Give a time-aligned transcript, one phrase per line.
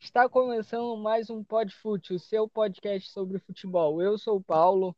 [0.00, 4.02] Está começando mais um Podfute, o seu podcast sobre futebol.
[4.02, 4.94] Eu sou o Paulo.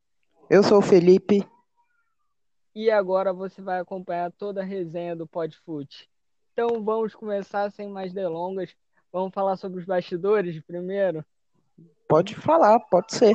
[0.48, 1.46] Eu sou o Felipe.
[2.74, 6.08] E agora você vai acompanhar toda a resenha do Podfute.
[6.54, 8.74] Então vamos começar sem mais delongas.
[9.12, 11.22] Vamos falar sobre os bastidores primeiro?
[12.08, 13.34] Pode falar, pode ser.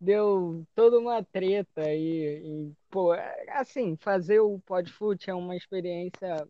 [0.00, 3.12] Deu toda uma treta e, e pô,
[3.48, 6.46] assim, fazer o Podfoot é uma experiência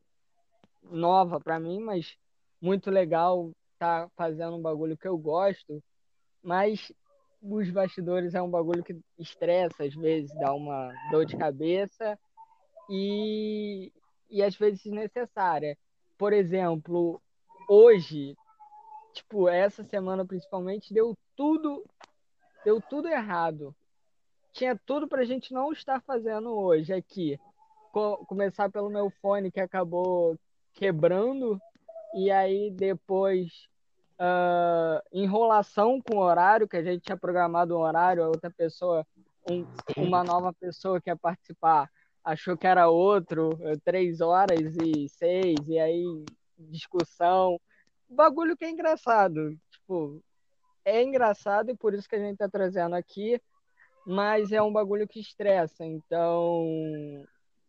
[0.83, 2.17] nova para mim, mas
[2.61, 5.83] muito legal tá fazendo um bagulho que eu gosto,
[6.43, 6.93] mas
[7.41, 12.19] os bastidores é um bagulho que estressa às vezes, dá uma dor de cabeça
[12.91, 13.93] e,
[14.29, 15.77] e às vezes desnecessária.
[16.17, 17.21] Por exemplo,
[17.69, 18.37] hoje,
[19.13, 21.85] tipo, essa semana principalmente, deu tudo,
[22.65, 23.75] deu tudo errado.
[24.53, 27.39] Tinha tudo pra gente não estar fazendo hoje aqui.
[27.93, 30.39] Co começar pelo meu fone que acabou
[30.75, 31.61] quebrando
[32.15, 33.69] e aí depois
[34.19, 39.07] uh, enrolação com o horário, que a gente tinha programado um horário, a outra pessoa,
[39.51, 41.91] um, uma nova pessoa que ia participar,
[42.25, 46.05] achou que era outro, eh, três horas e seis, e aí
[46.59, 47.59] discussão.
[48.09, 49.57] Bagulho que é engraçado.
[49.71, 50.21] Tipo,
[50.89, 53.41] é engraçado e por isso que a gente tá trazendo aqui,
[54.07, 55.85] mas é um bagulho que estressa.
[55.85, 56.65] Então,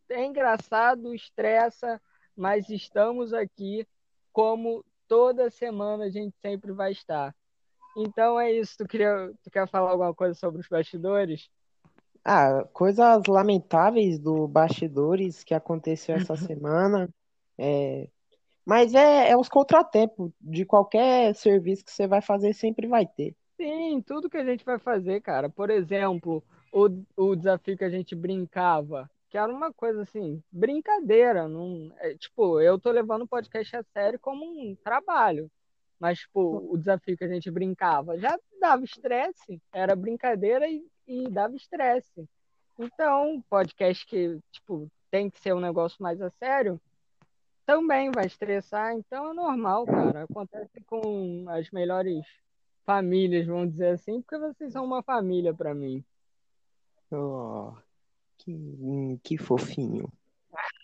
[0.10, 2.02] é engraçado, estressa,
[2.36, 3.86] mas estamos aqui
[4.32, 7.36] como toda semana a gente sempre vai estar.
[7.98, 8.78] Então é isso.
[8.78, 11.50] Tu, queria, tu quer falar alguma coisa sobre os bastidores?
[12.24, 17.10] Ah, coisas lamentáveis do bastidores que aconteceu essa semana.
[17.58, 18.08] É...
[18.70, 23.36] Mas é, é os contratempos de qualquer serviço que você vai fazer, sempre vai ter.
[23.58, 25.50] Sim, tudo que a gente vai fazer, cara.
[25.50, 31.48] Por exemplo, o, o desafio que a gente brincava que era uma coisa assim, brincadeira,
[31.48, 35.50] não, é, tipo, eu tô levando o podcast a sério como um trabalho,
[36.00, 41.28] mas tipo, o desafio que a gente brincava já dava estresse, era brincadeira e, e
[41.28, 42.28] dava estresse.
[42.78, 46.80] Então, podcast que, tipo, tem que ser um negócio mais a sério,
[47.70, 50.24] também vai estressar, então é normal, cara.
[50.24, 52.26] Acontece com as melhores
[52.84, 56.04] famílias, vamos dizer assim, porque vocês são uma família para mim.
[57.12, 57.74] Oh,
[58.40, 60.12] que, que fofinho.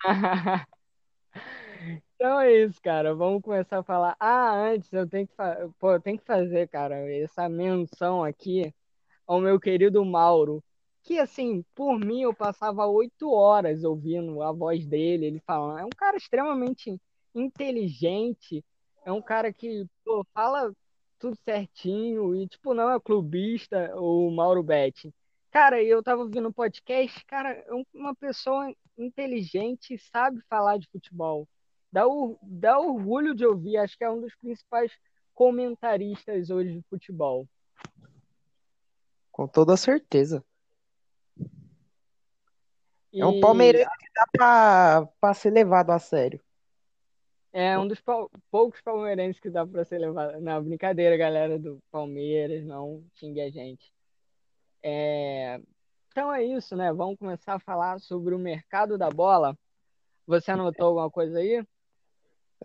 [2.15, 3.13] Então é isso, cara.
[3.13, 4.15] Vamos começar a falar.
[4.17, 5.33] Ah, antes eu tenho que,
[5.77, 8.73] Pô, eu tenho que fazer, cara, essa menção aqui
[9.27, 10.63] ao meu querido Mauro.
[11.05, 15.77] Que, assim, por mim, eu passava oito horas ouvindo a voz dele, ele falando.
[15.79, 16.99] É um cara extremamente
[17.33, 18.65] inteligente,
[19.05, 20.73] é um cara que pô, fala
[21.19, 25.13] tudo certinho e, tipo, não é clubista, o Mauro Betti.
[25.51, 31.47] Cara, eu tava ouvindo um podcast, cara, é uma pessoa inteligente sabe falar de futebol.
[31.91, 34.91] Dá, o, dá orgulho de ouvir, acho que é um dos principais
[35.35, 37.47] comentaristas hoje de futebol.
[39.31, 40.43] Com toda certeza.
[43.15, 43.21] E...
[43.21, 46.41] É um palmeirense que dá pra, pra ser levado a sério.
[47.53, 48.03] É um dos
[48.51, 50.41] poucos palmeirenses que dá pra ser levado.
[50.41, 53.89] Não, brincadeira, galera do Palmeiras, não xingue a gente.
[54.83, 55.61] É...
[56.11, 56.91] Então é isso, né?
[56.91, 59.57] Vamos começar a falar sobre o mercado da bola.
[60.27, 61.65] Você anotou alguma coisa aí?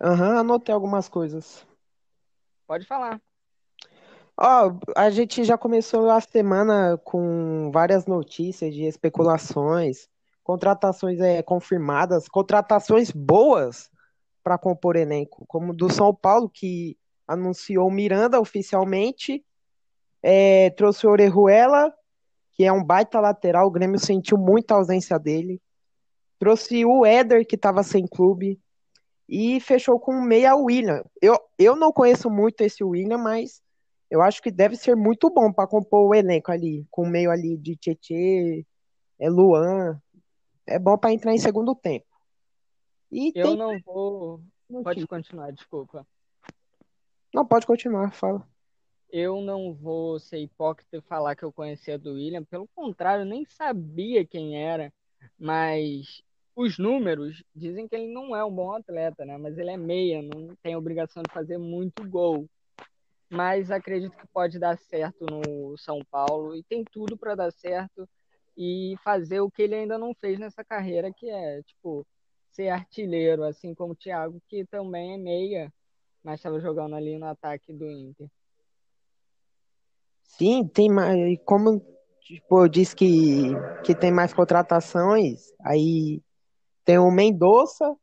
[0.01, 1.65] Aham, uhum, anotei algumas coisas.
[2.67, 3.21] Pode falar.
[4.37, 10.09] Ó, oh, a gente já começou a semana com várias notícias de especulações,
[10.51, 13.89] contratações é, confirmadas, contratações boas
[14.43, 19.45] para compor elenco, como do São Paulo, que anunciou Miranda oficialmente,
[20.21, 21.95] é, trouxe Orejuela,
[22.55, 25.63] que é um baita lateral, o Grêmio sentiu muita ausência dele.
[26.37, 28.59] Trouxe o Éder, que estava sem clube,
[29.29, 31.05] e fechou com o meia William.
[31.23, 33.63] Eu, eu não conheço muito esse William, mas
[34.11, 37.31] eu acho que deve ser muito bom para compor o elenco ali, com o meio
[37.31, 38.67] ali de Tietê,
[39.21, 40.01] é Luan.
[40.71, 42.07] É bom para entrar em segundo tempo.
[43.11, 43.57] E eu tem...
[43.57, 44.41] não vou.
[44.85, 46.07] Pode continuar, desculpa.
[47.35, 48.47] Não, pode continuar, fala
[49.13, 53.45] eu não vou ser hipócrita e falar que eu conhecia do William, pelo contrário, nem
[53.45, 54.93] sabia quem era,
[55.39, 56.23] mas
[56.55, 59.37] os números dizem que ele não é um bom atleta, né?
[59.37, 62.49] Mas ele é meia, não tem obrigação de fazer muito gol.
[63.29, 68.09] Mas acredito que pode dar certo no São Paulo e tem tudo para dar certo
[68.57, 72.07] e fazer o que ele ainda não fez nessa carreira, que é, tipo,
[72.51, 75.73] ser artilheiro, assim como o Thiago, que também é meia,
[76.23, 78.29] mas estava jogando ali no ataque do Inter.
[80.23, 81.39] Sim, tem mais.
[81.45, 81.85] Como
[82.21, 83.51] tipo, diz que,
[83.85, 85.53] que tem mais contratações.
[85.65, 86.23] Aí
[86.85, 87.97] tem o Mendonça,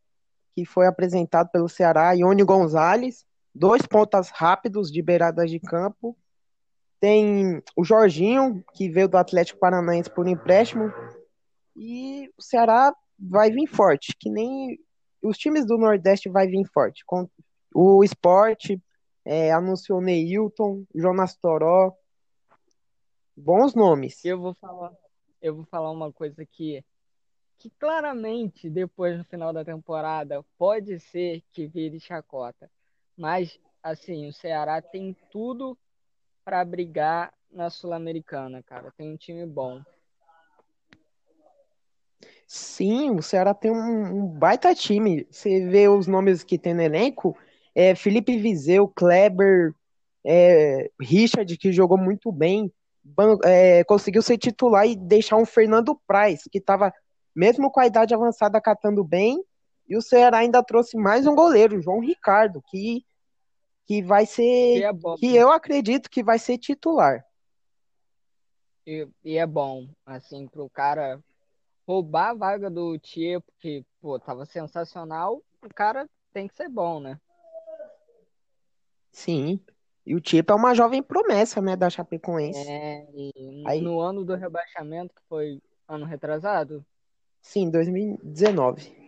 [0.54, 6.18] que foi apresentado pelo Ceará, Ione Gonzalez, dois pontas rápidos de beiradas de campo.
[7.00, 10.92] Tem o Jorginho, que veio do Atlético Paranaense por empréstimo.
[11.76, 14.80] E o Ceará vai vir forte, que nem
[15.22, 17.04] os times do Nordeste vai vir forte.
[17.74, 18.82] O esporte
[19.26, 21.94] é, anunciou Neilton, Jonas Toró.
[23.36, 24.24] Bons nomes.
[24.26, 24.92] Eu vou falar,
[25.42, 26.84] eu vou falar uma coisa que,
[27.60, 32.72] que claramente depois no final da temporada pode ser que vire chacota.
[33.16, 35.78] Mas assim, o Ceará tem tudo
[36.48, 38.90] para brigar na Sul-Americana, cara.
[38.98, 39.82] Tem um time bom.
[42.48, 45.28] Sim, o Ceará tem um, um baita time.
[45.30, 47.38] Você vê os nomes que tem no elenco,
[47.76, 49.76] é Felipe Vizeu, Kleber,
[50.26, 52.72] é, Richard, que jogou muito bem,
[53.44, 56.94] é, conseguiu ser titular e deixar um Fernando Praz, que estava,
[57.36, 59.44] mesmo com a idade avançada, catando bem,
[59.86, 63.04] e o Ceará ainda trouxe mais um goleiro, João Ricardo, que,
[63.88, 67.26] que vai ser, que, é que eu acredito que vai ser titular.
[68.86, 71.24] E, e é bom, assim, para o cara
[71.88, 77.00] roubar a vaga do Thier, porque, pô, tava sensacional, o cara tem que ser bom,
[77.00, 77.18] né?
[79.10, 79.60] Sim.
[80.06, 82.70] E o Thier é uma jovem promessa, né, da Chapecoense.
[82.70, 83.82] É, e Aí...
[83.82, 86.86] no ano do rebaixamento, que foi ano retrasado?
[87.42, 89.07] Sim, 2019.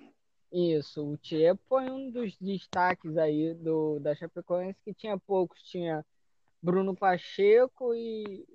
[0.52, 6.04] Isso, o Thier foi um dos destaques aí do, da Chapecoense, que tinha poucos, tinha
[6.62, 8.46] Bruno Pacheco e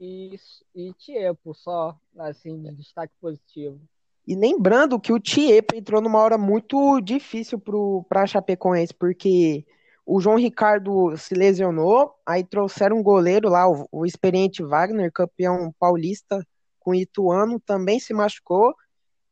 [0.00, 0.38] e,
[0.74, 3.80] e Tiepo só, assim, de destaque positivo.
[4.26, 7.60] E lembrando que o Tiepo entrou numa hora muito difícil
[8.08, 9.66] para a Chapecoense, porque
[10.06, 15.72] o João Ricardo se lesionou, aí trouxeram um goleiro lá, o, o experiente Wagner, campeão
[15.78, 16.44] paulista
[16.78, 18.74] com Ituano, também se machucou,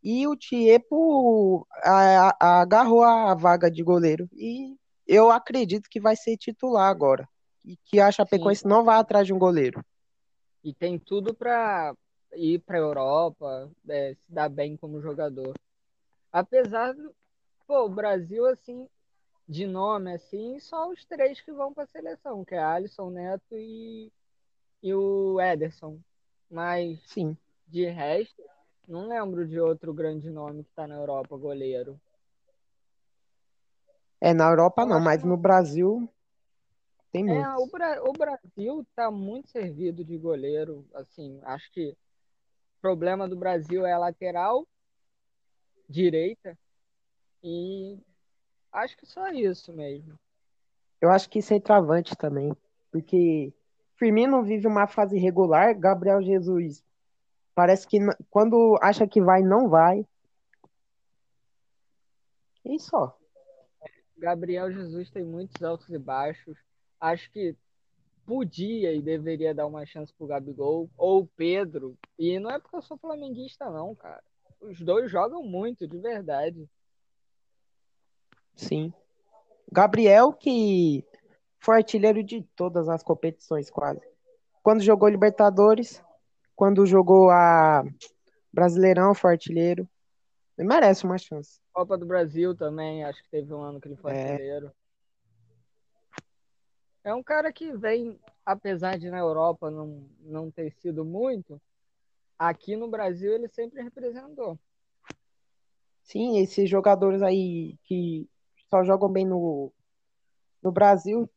[0.03, 1.67] e o Tiepo
[2.41, 4.29] agarrou a vaga de goleiro.
[4.33, 4.77] E
[5.07, 7.29] eu acredito que vai ser titular agora.
[7.65, 8.69] E que a Chapecoense Sim.
[8.69, 9.85] não vai atrás de um goleiro
[10.63, 11.95] e tem tudo para
[12.35, 15.55] ir para a Europa, é, se dar bem como jogador.
[16.33, 17.15] Apesar do
[17.67, 18.89] pô, o Brasil assim
[19.49, 23.59] de nome assim, só os três que vão para a seleção, que é Alisson, Neto
[23.59, 24.11] e,
[24.83, 25.99] e o Ederson.
[26.49, 28.43] Mas sim, de resto,
[28.87, 32.01] não lembro de outro grande nome que está na Europa, goleiro.
[34.21, 36.09] É, na Europa não, mas no Brasil
[37.11, 37.45] tem muito.
[37.45, 40.87] É, o, Bra o Brasil tá muito servido de goleiro.
[40.95, 44.67] Assim, acho que o problema do Brasil é a lateral
[45.89, 46.57] direita.
[47.43, 47.99] E
[48.73, 50.15] acho que só isso mesmo.
[51.01, 52.57] Eu acho que centroavante também.
[52.91, 53.53] Porque
[53.97, 56.83] Firmino vive uma fase regular, Gabriel Jesus
[57.55, 57.99] parece que
[58.31, 60.07] quando acha que vai, não vai.
[62.65, 63.17] E só.
[64.17, 66.57] Gabriel Jesus tem muitos altos e baixos
[67.03, 67.57] acho que
[68.25, 71.99] podia e deveria dar uma chance pro Gabigol ou Pedro.
[72.17, 74.23] E não é porque eu sou flamenguista, não, cara.
[74.61, 76.71] Os dois jogam muito, de verdade.
[78.55, 78.95] Sim.
[79.71, 81.05] Gabriel, que
[81.59, 84.01] foi artilheiro de todas as competições, quase.
[84.63, 86.01] Quando jogou Libertadores,
[86.55, 87.85] quando jogou a
[88.53, 89.89] Brasileirão, foi artilheiro.
[90.57, 91.61] Ele merece uma chance.
[91.73, 94.33] Copa do Brasil também, acho que teve um ano que ele foi é.
[94.33, 94.73] artilheiro.
[97.05, 101.61] É um cara que vem, apesar de na Europa não, não ter sido muito,
[102.39, 104.59] aqui no Brasil ele sempre representou.
[106.05, 108.29] Sim, esses jogadores aí que
[108.69, 109.73] só jogam bem no,
[110.63, 111.29] no Brasil,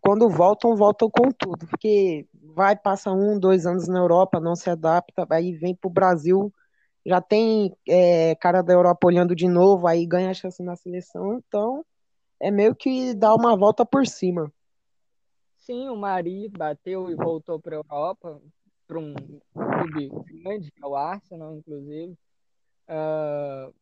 [0.00, 1.66] quando voltam, voltam com tudo.
[1.66, 6.52] Porque vai, passa um, dois anos na Europa, não se adapta, aí vem pro Brasil,
[7.04, 11.34] já tem é, cara da Europa olhando de novo, aí ganha a chance na seleção,
[11.34, 11.84] então
[12.40, 14.52] é meio que dá uma volta por cima.
[15.56, 18.42] Sim, o Mari bateu e voltou para a Europa,
[18.86, 19.14] para um
[19.54, 20.10] clube
[20.42, 22.16] grande, que é o Arsenal, inclusive.
[22.88, 23.72] Uh,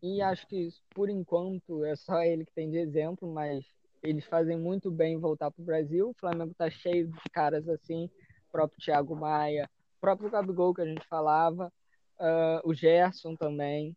[0.00, 3.64] e acho que, por enquanto, é só ele que tem de exemplo, mas
[4.04, 6.10] eles fazem muito bem voltar para o Brasil.
[6.10, 8.04] O Flamengo está cheio de caras assim,
[8.48, 11.72] o próprio Thiago Maia, o próprio Gabigol que a gente falava,
[12.20, 13.96] uh, o Gerson também.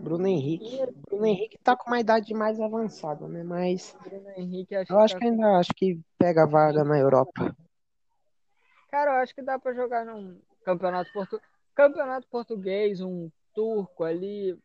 [0.00, 0.86] Bruno Henrique.
[1.08, 3.42] Bruno Henrique tá com uma idade mais avançada, né?
[3.42, 5.26] Mas Bruno Henrique acho eu acho que, tá...
[5.26, 7.56] ainda acho que pega a vaga na Europa.
[8.88, 14.56] Cara, eu acho que dá para jogar num campeonato português, campeonato português, um turco ali,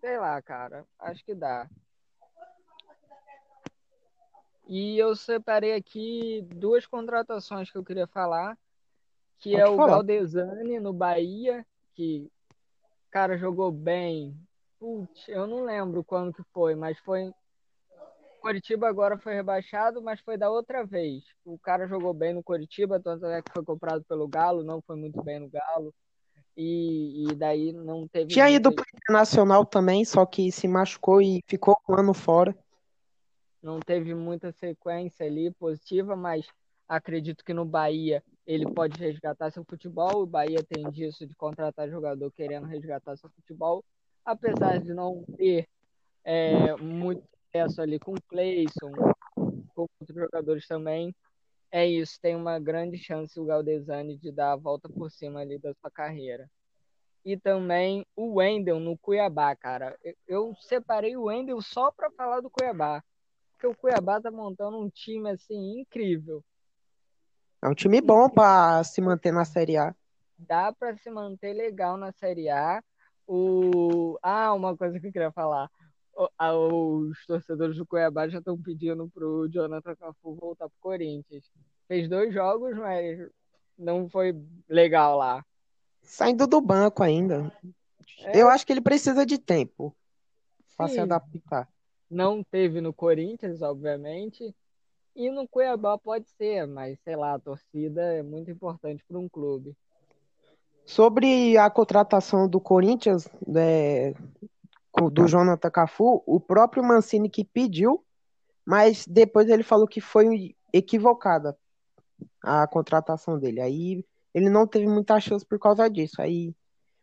[0.00, 1.68] sei lá, cara, acho que dá.
[4.68, 8.56] E eu separei aqui duas contratações que eu queria falar.
[9.38, 9.92] que Pode é o falar.
[9.94, 12.30] Galdesani no Bahia, que
[13.08, 14.36] o cara jogou bem.
[14.78, 17.32] Putz, eu não lembro quando que foi, mas foi.
[18.42, 21.24] Curitiba agora foi rebaixado, mas foi da outra vez.
[21.44, 24.96] O cara jogou bem no Curitiba, tanto é que foi comprado pelo Galo, não foi
[24.96, 25.94] muito bem no Galo.
[26.54, 28.28] E, e daí não teve.
[28.28, 32.54] Tinha ido para o Internacional também, só que se machucou e ficou um ano fora.
[33.62, 36.46] Não teve muita sequência ali positiva, mas
[36.88, 40.22] acredito que no Bahia ele pode resgatar seu futebol.
[40.22, 43.84] O Bahia tem disso de contratar jogador querendo resgatar seu futebol,
[44.24, 45.68] apesar de não ter
[46.24, 48.92] é, muito sucesso ali com o Clayson,
[49.74, 51.14] com outros jogadores também.
[51.70, 55.58] É isso, tem uma grande chance o Galdesani de dar a volta por cima ali
[55.58, 56.50] da sua carreira.
[57.24, 59.98] E também o Wendel no Cuiabá, cara.
[60.26, 63.02] Eu separei o Wendel só para falar do Cuiabá.
[63.58, 66.44] Porque o Cuiabá tá montando um time assim incrível.
[67.60, 69.92] É um time bom para se manter na Série A.
[70.38, 72.80] Dá para se manter legal na Série A.
[73.26, 74.16] O...
[74.22, 75.68] Ah, uma coisa que eu queria falar.
[76.14, 81.50] Os torcedores do Cuiabá já estão pedindo pro Jonathan Cafu voltar pro Corinthians.
[81.88, 83.28] Fez dois jogos, mas
[83.76, 85.44] não foi legal lá.
[86.02, 87.52] Saindo do banco ainda.
[88.20, 88.40] É...
[88.40, 89.92] Eu acho que ele precisa de tempo
[90.76, 91.68] para se adaptar.
[92.10, 94.54] Não teve no Corinthians, obviamente,
[95.14, 99.28] e no Cuiabá pode ser, mas sei lá, a torcida é muito importante para um
[99.28, 99.76] clube.
[100.86, 104.14] Sobre a contratação do Corinthians, é,
[105.12, 108.02] do Jonathan Cafu, o próprio Mancini que pediu,
[108.64, 111.56] mas depois ele falou que foi equivocada
[112.42, 113.60] a contratação dele.
[113.60, 116.20] Aí ele não teve muita chance por causa disso.
[116.20, 116.54] Aí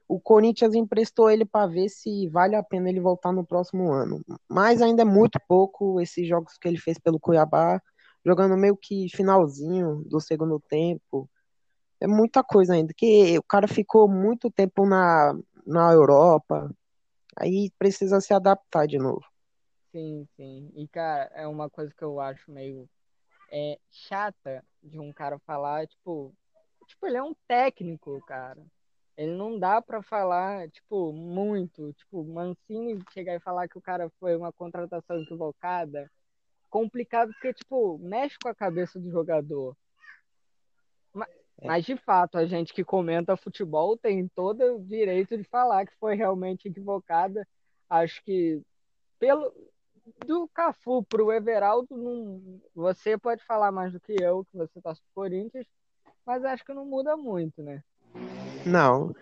[0.07, 4.24] o Corinthians emprestou ele para ver se vale a pena ele voltar no próximo ano.
[4.47, 7.81] Mas ainda é muito pouco esses jogos que ele fez pelo Cuiabá
[8.25, 11.29] jogando meio que finalzinho do segundo tempo.
[12.00, 16.69] É muita coisa ainda, que o cara ficou muito tempo na, na Europa,
[17.38, 19.24] aí precisa se adaptar de novo.
[19.91, 20.71] Sim, sim.
[20.75, 22.89] E, cara, é uma coisa que eu acho meio
[23.51, 26.33] é, chata de um cara falar, tipo,
[26.88, 28.62] tipo, ele é um técnico, cara.
[29.17, 31.93] Ele não dá para falar, tipo, muito.
[31.93, 36.10] Tipo, Mancini chegar e falar que o cara foi uma contratação equivocada
[36.75, 39.77] complicado porque, tipo, mexe com a cabeça do jogador.
[41.13, 41.29] Mas,
[41.62, 41.67] é.
[41.67, 45.95] mas, de fato, a gente que comenta futebol tem todo o direito de falar que
[45.98, 47.48] foi realmente equivocada.
[47.89, 48.62] Acho que
[49.17, 49.53] pelo
[50.25, 54.93] do Cafu pro Everaldo, não, você pode falar mais do que eu, que você tá
[54.93, 55.65] pro Corinthians,
[56.25, 57.81] mas acho que não muda muito, né?
[58.65, 59.15] Não.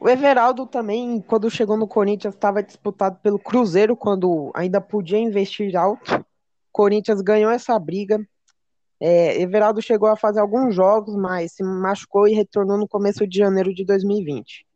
[0.00, 5.74] O Everaldo também, quando chegou no Corinthians, estava disputado pelo Cruzeiro, quando ainda podia investir
[5.76, 6.24] alto.
[6.70, 8.20] Corinthians ganhou essa briga.
[9.00, 13.38] É, Everaldo chegou a fazer alguns jogos, mas se machucou e retornou no começo de
[13.38, 14.66] janeiro de 2020.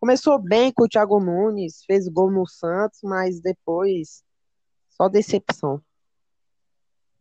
[0.00, 4.24] Começou bem com o Thiago Nunes, fez gol no Santos, mas depois
[4.88, 5.82] só decepção.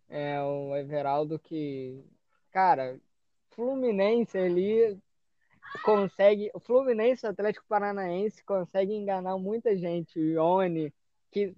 [0.07, 2.03] É, o Everaldo que,
[2.51, 2.99] cara,
[3.49, 4.97] Fluminense ali
[5.83, 10.19] consegue, o Fluminense o Atlético Paranaense consegue enganar muita gente.
[10.19, 10.93] O Ione,
[11.31, 11.55] que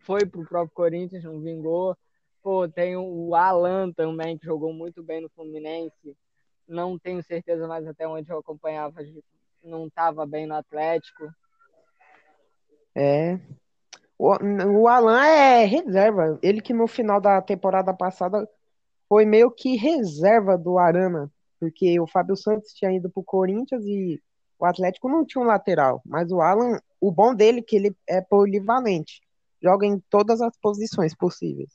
[0.00, 1.96] foi pro próprio Corinthians, não vingou.
[2.42, 6.16] Pô, tem o Alan também, que jogou muito bem no Fluminense.
[6.66, 9.00] Não tenho certeza, mas até onde eu acompanhava,
[9.62, 11.32] não estava bem no Atlético.
[12.94, 13.38] É.
[14.18, 14.34] O,
[14.80, 16.38] o Alan é reserva.
[16.42, 18.48] Ele que no final da temporada passada
[19.08, 21.31] foi meio que reserva do Arana,
[21.62, 24.20] porque o Fábio Santos tinha ido pro Corinthians e
[24.58, 26.02] o Atlético não tinha um lateral.
[26.04, 29.20] Mas o Alan, o bom dele é que ele é polivalente.
[29.62, 31.70] Joga em todas as posições possíveis.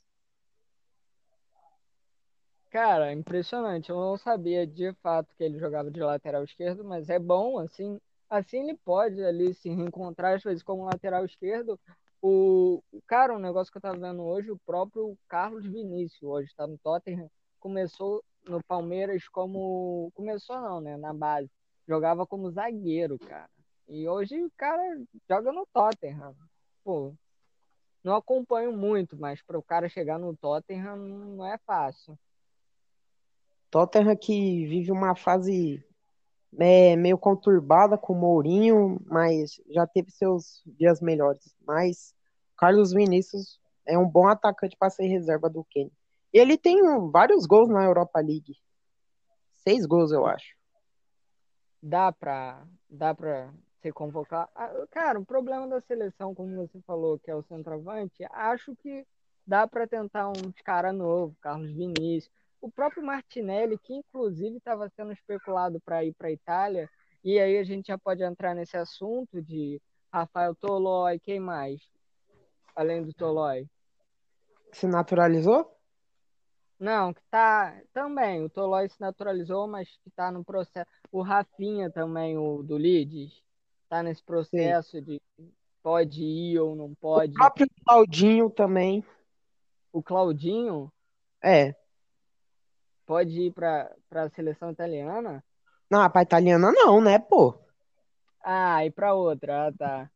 [2.70, 3.90] Cara, impressionante.
[3.90, 7.98] Eu não sabia de fato que ele jogava de lateral esquerdo, mas é bom, assim.
[8.30, 11.80] Assim ele pode ali se reencontrar, às vezes, como lateral esquerdo.
[12.22, 16.68] O cara, um negócio que eu tava vendo hoje, o próprio Carlos Vinícius, hoje tá
[16.68, 20.12] no Tottenham, começou no Palmeiras como.
[20.16, 20.98] Começou não, né?
[20.98, 21.50] Na base.
[21.88, 23.50] Jogava como zagueiro, cara.
[23.88, 24.82] E hoje o cara
[25.30, 26.36] joga no Tottenham.
[26.84, 27.14] Pô,
[28.04, 32.18] não acompanho muito, mas para o cara chegar no Tottenham não é fácil.
[33.70, 35.84] Tottenham que vive uma fase
[36.58, 41.56] é, meio conturbada com o Mourinho, mas já teve seus dias melhores.
[41.66, 42.14] Mas
[42.58, 45.66] Carlos Vinícius é um bom atacante para ser reserva do
[46.38, 46.52] Kenny.
[46.52, 46.78] Ele tem
[47.12, 48.56] vários gols na Europa League.
[49.56, 50.56] Seis gols, eu acho.
[51.82, 54.50] Dá para dá pra ser convocado.
[54.56, 59.06] Ah, cara, o problema da seleção, como você falou, que é o centroavante, acho que
[59.46, 65.12] dá para tentar uns cara novo, Carlos Vinícius o próprio Martinelli, que inclusive estava sendo
[65.12, 66.90] especulado para ir para a Itália,
[67.24, 71.82] e aí a gente já pode entrar nesse assunto de Rafael Tolói, quem mais?
[72.76, 73.68] Além do Tolói.
[74.72, 75.77] Se naturalizou?
[76.80, 78.44] Não, que tá também.
[78.44, 80.88] O Tolói se naturalizou, mas que tá no processo.
[81.12, 83.42] O Rafinha também, o do Leeds,
[83.90, 85.20] tá nesse processo de
[85.82, 87.32] pode ir ou não pode.
[87.32, 89.04] O próprio Claudinho também.
[89.92, 90.92] O Claudinho?
[91.44, 91.74] É.
[93.06, 95.44] Pode ir para a seleção italiana?
[95.90, 97.58] Não, para italiana não, né, pô?
[98.44, 100.12] Ah, e para outra, ah, tá.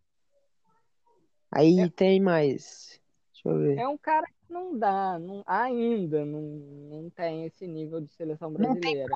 [1.52, 1.90] Aí é...
[1.90, 3.02] tem mais.
[3.32, 3.78] Deixa eu ver.
[3.78, 9.14] É um cara não dá, não, ainda não, não tem esse nível de seleção brasileira.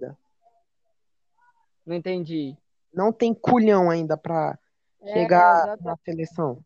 [0.00, 0.16] Não,
[1.86, 2.56] não entendi.
[2.92, 4.58] Não tem culhão ainda para
[5.00, 6.64] é, chegar na seleção.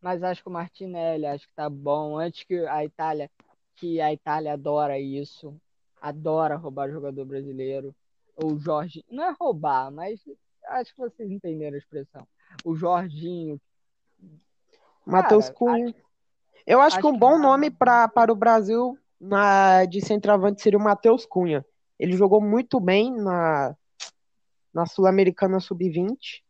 [0.00, 2.18] Mas acho que o Martinelli, acho que tá bom.
[2.18, 3.30] Antes que a Itália,
[3.76, 5.58] que a Itália adora isso,
[6.00, 7.94] adora roubar jogador brasileiro.
[8.36, 10.20] O Jorge, não é roubar, mas
[10.66, 12.26] acho que vocês entenderam a expressão.
[12.64, 13.60] O Jorginho.
[15.06, 15.86] Matheus Cunha.
[15.86, 16.04] Acho,
[16.66, 17.42] Eu acho, acho que um bom que...
[17.42, 21.64] nome pra, para o Brasil na, de centroavante seria o Matheus Cunha.
[21.98, 23.76] Ele jogou muito bem na,
[24.72, 26.42] na Sul-Americana Sub-20.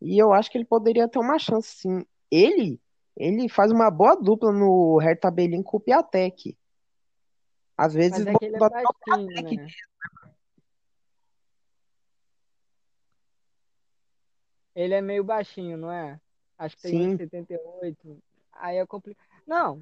[0.00, 2.04] E eu acho que ele poderia ter uma chance, sim.
[2.30, 2.80] Ele,
[3.16, 6.56] ele faz uma boa dupla no Hertha Berlin com o Piatek.
[7.76, 9.66] Às vezes Mas é ele é baixinho, né?
[14.74, 16.20] Ele é meio baixinho, não é?
[16.58, 18.22] Acho que tem 78.
[18.52, 19.33] Aí é complicado.
[19.46, 19.80] Não,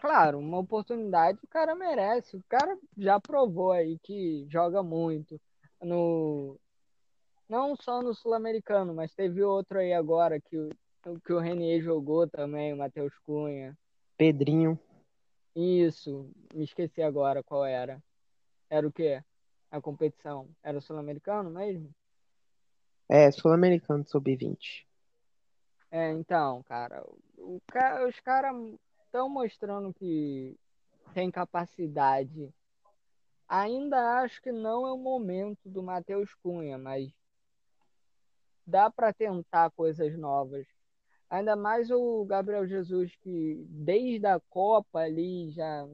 [0.00, 2.36] claro, uma oportunidade o cara merece.
[2.36, 5.40] O cara já provou aí que joga muito
[5.82, 6.58] no
[7.48, 10.70] não só no Sul-Americano, mas teve outro aí agora que o,
[11.24, 13.76] que o Renier jogou também, o Matheus Cunha.
[14.16, 14.78] Pedrinho.
[15.56, 18.00] Isso, me esqueci agora qual era.
[18.68, 19.20] Era o quê?
[19.68, 20.48] A competição?
[20.62, 21.90] Era o Sul-Americano mesmo?
[23.08, 24.86] É, Sul-Americano Sub-20.
[25.90, 27.02] É, então, cara,
[27.36, 27.60] o, o,
[28.08, 28.54] os caras
[29.10, 30.56] estão mostrando que
[31.12, 32.54] tem capacidade.
[33.48, 37.12] Ainda acho que não é o momento do Matheus Cunha, mas
[38.64, 40.64] dá para tentar coisas novas.
[41.28, 45.88] Ainda mais o Gabriel Jesus, que desde a Copa ali já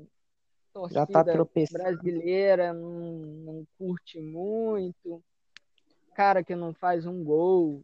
[0.75, 1.25] torcida já tá
[1.73, 5.25] brasileira não, não curte muito.
[6.15, 7.83] Cara que não faz um gol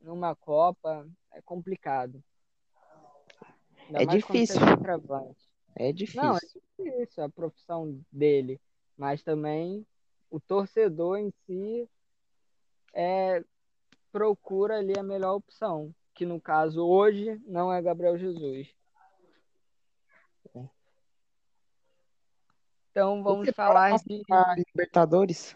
[0.00, 2.22] numa Copa é complicado.
[3.88, 4.60] Ainda é difícil.
[5.74, 6.22] É difícil.
[6.22, 8.60] Não, é difícil a profissão dele.
[8.96, 9.86] Mas também
[10.30, 11.88] o torcedor em si
[12.94, 13.44] é
[14.10, 18.74] procura ali a melhor opção, que no caso hoje não é Gabriel Jesus.
[22.90, 24.24] Então vamos falar de
[24.74, 25.54] Libertadores.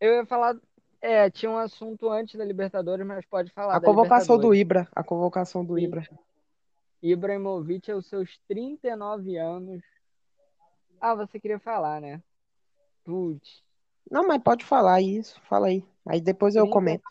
[0.00, 0.56] Eu ia falar,
[1.00, 3.76] é, tinha um assunto antes da Libertadores, mas pode falar.
[3.76, 6.04] A convocação do Ibra, a convocação do Ibra.
[7.02, 9.82] Ibrahimovic aos seus 39 anos.
[11.00, 12.22] Ah, você queria falar, né?
[13.04, 13.62] Putz.
[14.10, 15.84] Não, mas pode falar isso, fala aí.
[16.06, 17.02] Aí depois eu comento.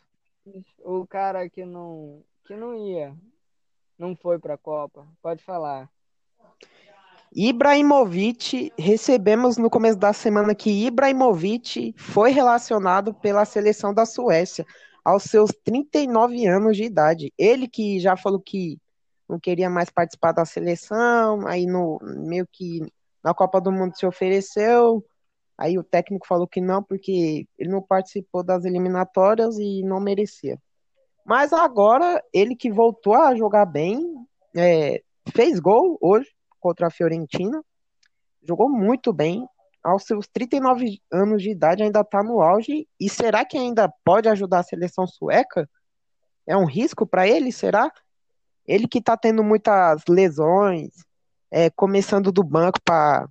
[0.80, 3.16] O cara que não, que não ia,
[3.98, 5.90] não foi para a Copa, pode falar.
[7.34, 14.66] Ibrahimovic, recebemos no começo da semana que Ibrahimovic foi relacionado pela seleção da Suécia
[15.04, 17.34] aos seus 39 anos de idade.
[17.38, 18.78] Ele que já falou que
[19.32, 22.82] não queria mais participar da seleção, aí no meio que
[23.24, 25.04] na Copa do Mundo se ofereceu,
[25.62, 30.58] Aí o técnico falou que não, porque ele não participou das eliminatórias e não merecia.
[31.24, 34.12] Mas agora, ele que voltou a jogar bem,
[34.58, 35.04] é,
[35.36, 36.28] fez gol hoje
[36.60, 37.64] contra a Fiorentina,
[38.42, 39.48] jogou muito bem.
[39.84, 42.88] Aos seus 39 anos de idade, ainda está no auge.
[43.00, 45.70] E será que ainda pode ajudar a seleção sueca?
[46.48, 47.92] É um risco para ele, será?
[48.66, 50.92] Ele que está tendo muitas lesões,
[51.50, 53.28] é, começando do banco para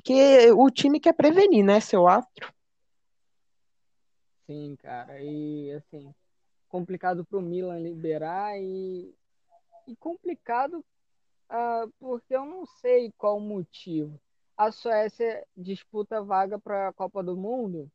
[0.00, 2.50] porque o time quer prevenir, né, seu astro?
[4.46, 5.20] Sim, cara.
[5.20, 6.14] E assim,
[6.68, 9.14] complicado pro Milan liberar e,
[9.86, 10.82] e complicado
[11.50, 14.18] uh, porque eu não sei qual o motivo.
[14.56, 17.90] A Suécia disputa vaga para a Copa do Mundo?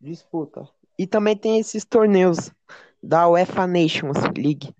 [0.00, 0.68] Disputa.
[0.98, 2.52] E também tem esses torneios
[3.02, 4.74] da UEFA Nations League.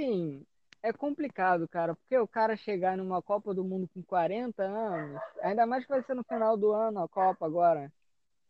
[0.00, 0.46] Sim,
[0.82, 5.66] é complicado, cara, porque o cara chegar numa Copa do Mundo com 40 anos, ainda
[5.66, 7.92] mais que vai ser no final do ano a Copa agora.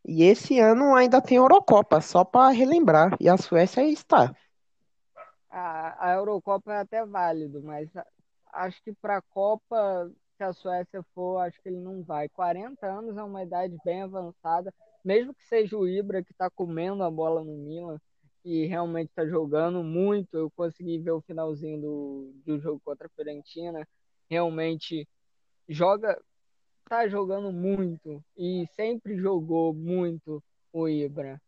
[0.07, 4.33] E esse ano ainda tem Eurocopa, só para relembrar, e a Suécia está.
[5.51, 7.91] A, a Eurocopa é até válido, mas
[8.53, 12.29] acho que para a Copa, se a Suécia for, acho que ele não vai.
[12.29, 14.73] 40 anos é uma idade bem avançada,
[15.05, 18.01] mesmo que seja o Ibra que está comendo a bola no Milan
[18.45, 20.37] e realmente está jogando muito.
[20.37, 23.87] Eu consegui ver o finalzinho do, do jogo contra a Fiorentina.
[24.29, 25.09] Realmente
[25.69, 26.21] joga,
[26.89, 31.41] tá jogando muito e sempre jogou muito o Ibra.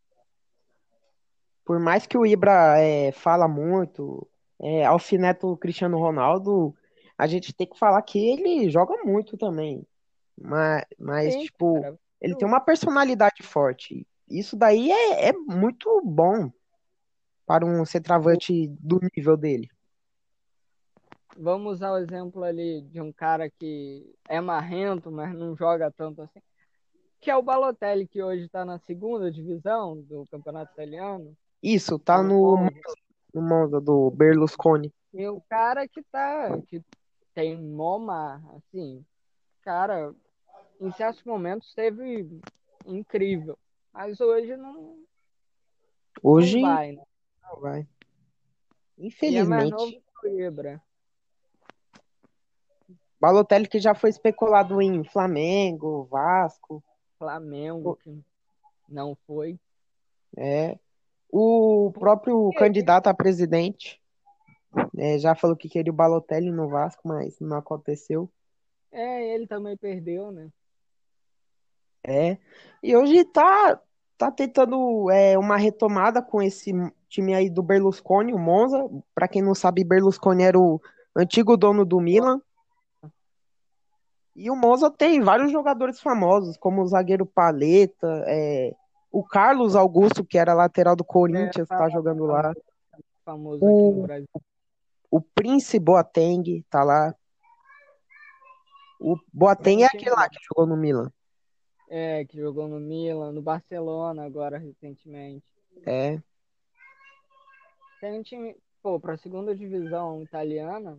[1.64, 4.28] Por mais que o Ibra é, fala muito,
[4.60, 6.74] é, alfineta o Cristiano Ronaldo,
[7.16, 9.86] a gente tem que falar que ele joga muito também.
[10.40, 11.98] Mas, mas Sim, tipo, cara.
[12.20, 14.06] ele tem uma personalidade forte.
[14.28, 16.50] Isso daí é, é muito bom
[17.52, 19.68] para um centroavante do nível dele.
[21.36, 26.22] Vamos usar o exemplo ali de um cara que é marrento, mas não joga tanto
[26.22, 26.40] assim,
[27.20, 31.36] que é o Balotelli, que hoje está na segunda divisão do campeonato italiano.
[31.62, 32.56] Isso, tá, tá no,
[33.34, 34.90] no Monza do Berlusconi.
[35.12, 36.82] E o cara que tá, que
[37.34, 39.04] tem moma, assim,
[39.60, 40.14] cara,
[40.80, 42.30] em certos momentos esteve
[42.86, 43.58] incrível,
[43.92, 44.96] mas hoje não.
[46.22, 47.02] Hoje não vai, né?
[47.42, 47.86] Não vai.
[48.98, 50.02] Infelizmente.
[50.24, 50.80] É Ibra.
[53.20, 56.82] Balotelli que já foi especulado em Flamengo, Vasco.
[57.18, 58.20] Flamengo, que
[58.88, 59.58] não foi.
[60.36, 60.78] É.
[61.30, 64.02] O próprio candidato a presidente
[64.96, 68.30] é, já falou que queria o Balotelli no Vasco, mas não aconteceu.
[68.90, 70.50] É, ele também perdeu, né?
[72.04, 72.36] É.
[72.82, 73.80] E hoje tá,
[74.22, 76.72] tá tentando é, uma retomada com esse
[77.08, 78.88] time aí do Berlusconi, o Monza.
[79.12, 80.80] Para quem não sabe, Berlusconi era o
[81.16, 82.40] antigo dono do Milan.
[84.36, 88.72] E o Monza tem vários jogadores famosos, como o zagueiro Paleta, é,
[89.10, 92.54] o Carlos Augusto, que era lateral do Corinthians, está jogando lá.
[93.24, 94.28] Famoso o, aqui no Brasil.
[95.10, 97.14] O Prince Boateng tá lá.
[99.00, 101.10] O Boateng é aquele lá que jogou no Milan.
[101.94, 105.44] É, que jogou no Milan, no Barcelona agora recentemente.
[105.84, 106.18] É.
[108.00, 110.98] Tem um time, pô, pra segunda divisão italiana,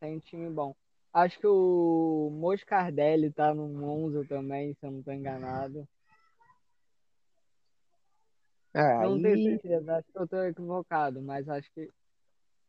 [0.00, 0.74] tem um time bom.
[1.14, 5.86] Acho que o Moscardelli tá no Monza também, se eu não tô enganado.
[8.74, 11.88] É, não tenho certeza, acho que eu tô equivocado, mas acho que.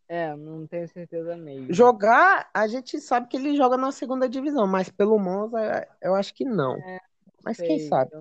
[0.08, 1.74] É, não tenho certeza mesmo.
[1.74, 6.36] Jogar, a gente sabe que ele joga na segunda divisão, mas pelo Monza eu acho
[6.36, 6.76] que não.
[6.76, 7.00] É,
[7.44, 8.12] mas sei, quem sabe?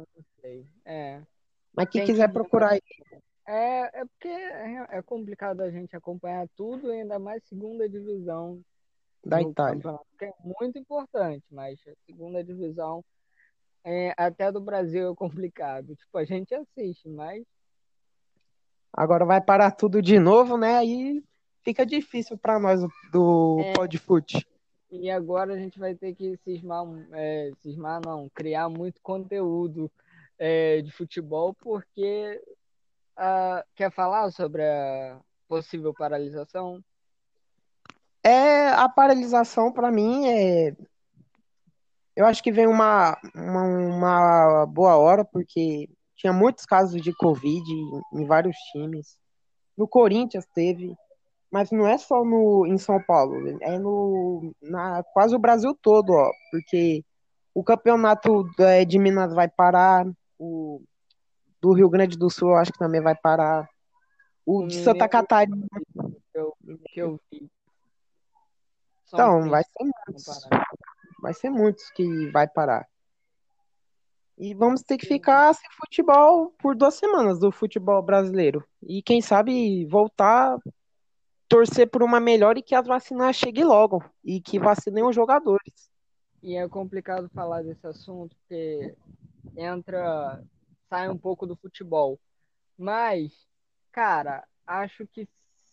[0.85, 1.22] É.
[1.74, 2.82] Mas quem quiser procurar aí.
[3.46, 8.61] É, é porque é, é complicado a gente acompanhar tudo, ainda mais segunda divisão
[9.24, 9.98] da Itália.
[10.18, 13.04] Que é muito importante, mas a segunda divisão
[13.85, 15.94] é, até do Brasil é complicado.
[15.96, 17.44] Tipo, a gente assiste, mas.
[18.92, 20.76] Agora vai parar tudo de novo, né?
[20.76, 21.24] Aí
[21.62, 22.80] fica difícil para nós
[23.11, 24.46] do é, Podfoot.
[24.92, 29.90] E agora a gente vai ter que cismar, é, cismar não, criar muito conteúdo
[30.38, 32.38] é, de futebol, porque
[33.16, 36.85] uh, quer falar sobre a possível paralisação?
[38.22, 40.76] É, a paralisação, para mim, é.
[42.14, 47.64] Eu acho que vem uma, uma, uma, boa hora, porque tinha muitos casos de Covid
[48.12, 49.16] em vários times.
[49.74, 50.94] No Corinthians teve,
[51.53, 56.12] mas não é só no, em São Paulo, é no na quase o Brasil todo,
[56.12, 57.05] ó, porque
[57.55, 60.07] o campeonato é, de Minas vai parar,
[60.38, 60.83] o
[61.61, 63.69] do Rio Grande do Sul eu acho que também vai parar,
[64.45, 65.67] o de Santa Catarina.
[66.33, 67.49] Que eu, que eu vi
[69.12, 70.49] então, vai ser muitos.
[71.21, 72.88] Vai ser muitos que vai parar.
[74.38, 78.65] E vamos ter que ficar sem futebol por duas semanas do futebol brasileiro.
[78.83, 80.57] E quem sabe voltar,
[81.53, 84.03] torcer por uma melhor e que as vacinas cheguem logo.
[84.25, 85.91] E que vacinem os jogadores.
[86.43, 88.97] E é complicado falar desse assunto, porque
[89.55, 90.43] entra.
[90.88, 92.19] sai um pouco do futebol.
[92.79, 93.47] Mas,
[93.93, 95.29] cara, acho que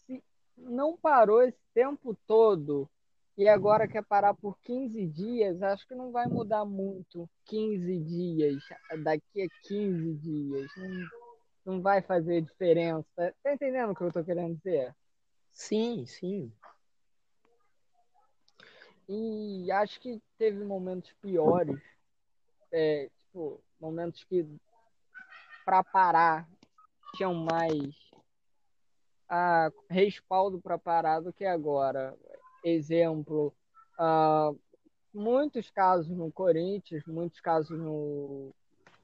[0.05, 0.21] se
[0.57, 2.89] não parou esse tempo todo
[3.37, 7.27] e agora quer parar por 15 dias, acho que não vai mudar muito.
[7.45, 8.61] 15 dias,
[9.01, 10.69] daqui a 15 dias,
[11.65, 13.33] não, vai fazer diferença.
[13.41, 14.93] Tá entendendo o que eu tô querendo dizer?
[15.51, 16.51] Sim, sim.
[19.07, 21.81] E acho que teve momentos piores,
[22.71, 24.45] é, tipo, momentos que
[25.65, 26.47] para parar
[27.15, 27.95] tinham mais
[29.27, 32.15] a respaldo para parar do que agora
[32.63, 33.53] exemplo,
[33.99, 34.57] uh,
[35.13, 38.53] muitos casos no Corinthians, muitos casos no.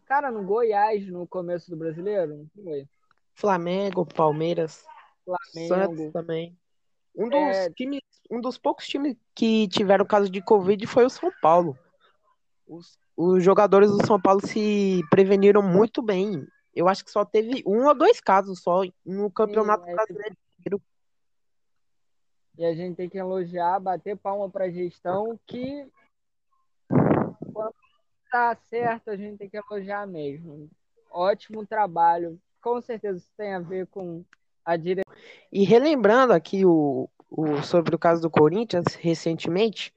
[0.06, 2.88] Cara, no Goiás, no começo do brasileiro, não foi?
[3.34, 4.86] Flamengo, Palmeiras,
[5.26, 5.76] Flamengo.
[5.76, 6.58] Santos também.
[7.16, 7.70] Um dos é...
[7.72, 11.78] times um dos poucos times que tiveram caso de Covid foi o São Paulo.
[12.68, 16.46] Os, os jogadores do São Paulo se preveniram muito bem.
[16.74, 19.94] Eu acho que só teve um ou dois casos só no Campeonato Sim, é.
[19.94, 20.82] Brasileiro.
[22.58, 25.88] E a gente tem que elogiar, bater palma para a gestão, que
[27.54, 27.76] quando
[28.32, 30.70] tá certo a gente tem que elogiar mesmo.
[31.12, 32.40] Ótimo trabalho.
[32.62, 34.26] Com certeza isso tem a ver com
[34.66, 34.76] a.
[35.52, 39.94] E relembrando aqui o, o, sobre o caso do Corinthians, recentemente,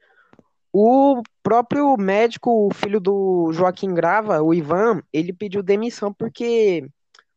[0.73, 6.89] o próprio médico, o filho do Joaquim Grava, o Ivan, ele pediu demissão porque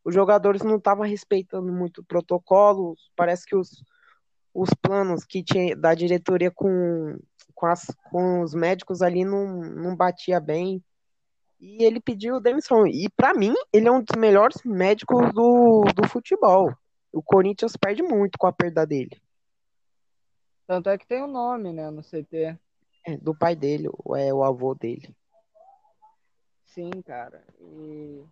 [0.03, 2.95] os jogadores não estavam respeitando muito o protocolo.
[3.15, 3.83] Parece que os,
[4.53, 7.17] os planos que tinha da diretoria com,
[7.53, 10.83] com, as, com os médicos ali não, não batia bem.
[11.59, 12.87] E ele pediu demissão.
[12.87, 16.73] E para mim, ele é um dos melhores médicos do, do futebol.
[17.11, 19.21] O Corinthians perde muito com a perda dele.
[20.65, 22.57] Tanto é que tem o um nome, né, no CT.
[23.05, 25.13] É, do pai dele, é o avô dele.
[26.65, 27.43] Sim, cara.
[27.59, 28.23] E,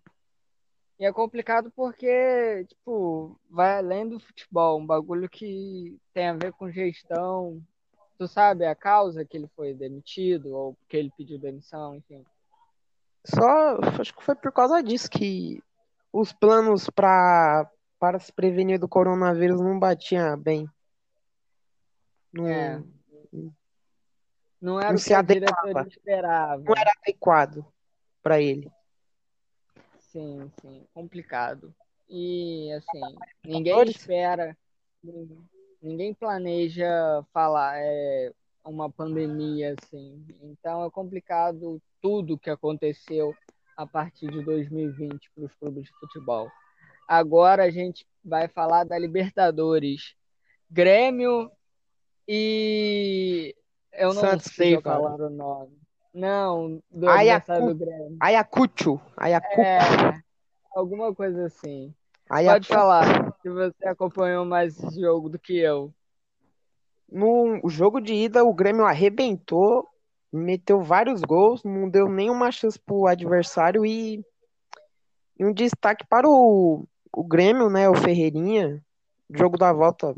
[0.99, 6.53] e é complicado porque, tipo, vai além do futebol, um bagulho que tem a ver
[6.53, 7.61] com gestão.
[8.17, 12.23] Tu sabe a causa que ele foi demitido ou que ele pediu demissão, enfim.
[13.25, 15.61] Só acho que foi por causa disso que
[16.13, 20.67] os planos para para se prevenir do coronavírus não batiam bem.
[22.31, 22.83] Não, é.
[24.61, 26.63] não era não o que a diretoria esperava.
[26.63, 27.65] Não era adequado
[28.23, 28.71] para ele.
[29.99, 31.73] Sim, sim, complicado.
[32.07, 34.57] E assim, ninguém espera,
[35.81, 38.31] ninguém planeja falar é
[38.65, 40.25] uma pandemia assim.
[40.41, 43.35] Então é complicado tudo que aconteceu
[43.77, 46.49] a partir de 2020 para os clubes de futebol.
[47.09, 50.13] Agora a gente vai falar da Libertadores.
[50.69, 51.51] Grêmio
[52.27, 53.55] e
[53.91, 55.75] eu não Santos sei falar o nome.
[56.13, 57.65] Não, do Ayacu...
[57.65, 58.17] do Grêmio.
[58.19, 59.01] Ayacucho.
[59.17, 59.59] Ayacucho.
[59.59, 60.21] É,
[60.71, 61.91] alguma coisa assim.
[62.29, 62.67] Ayacucho.
[62.67, 65.91] Pode falar, que você acompanhou mais esse jogo do que eu.
[67.11, 69.87] No jogo de ida, o Grêmio arrebentou,
[70.31, 74.23] meteu vários gols, não deu nenhuma chance pro adversário e,
[75.39, 76.87] e um destaque para o,
[77.19, 78.81] o Grêmio, né, o Ferreirinha,
[79.29, 80.15] jogo da volta,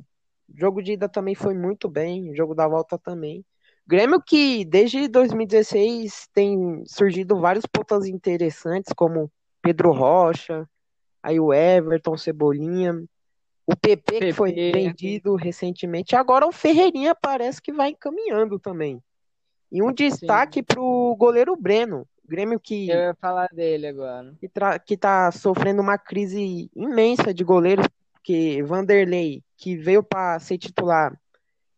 [0.54, 3.44] jogo de ida também foi muito bem, jogo da volta também.
[3.88, 9.32] Grêmio que desde 2016 tem surgido vários pontas interessantes, como
[9.64, 10.70] Pedro Rocha,
[11.24, 12.94] aí o Everton, Cebolinha,
[13.66, 19.02] o PP, PP que foi vendido recentemente, agora o Ferreirinha parece que vai encaminhando também.
[19.72, 22.08] E um destaque para o goleiro Breno.
[22.32, 22.90] Grêmio que.
[22.90, 24.34] Eu ia falar dele agora.
[24.40, 24.80] Que, tra...
[24.80, 31.20] que tá sofrendo uma crise imensa de goleiros, porque Vanderlei, que veio para ser titular,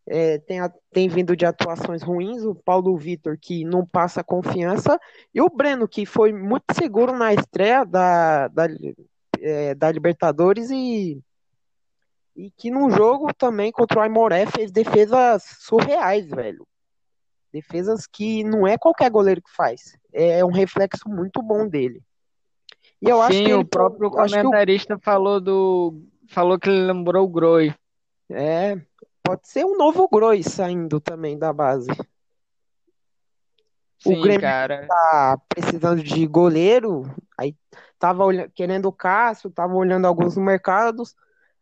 [0.05, 0.71] é, tem, a...
[0.91, 4.99] tem vindo de atuações ruins, o Paulo Vitor, que não passa confiança,
[5.33, 8.67] e o Breno, que foi muito seguro na estreia da, da,
[9.39, 11.19] é, da Libertadores e
[12.35, 16.65] e que no jogo também contra o Aimoré fez defesas surreais, velho.
[17.51, 19.95] Defesas que não é qualquer goleiro que faz.
[20.13, 22.02] É um reflexo muito bom dele.
[23.02, 27.30] E eu Sim, acho que o próprio comentarista falou do falou que ele lembrou o
[27.30, 27.73] Groi.
[28.30, 28.80] É,
[29.21, 31.89] pode ser um novo Groi saindo também da base.
[33.99, 34.86] Sim, o Grêmio cara.
[34.88, 37.04] tá precisando de goleiro,
[37.38, 37.56] aí
[37.97, 41.15] tava olhando, querendo o Cássio, tava olhando alguns mercados.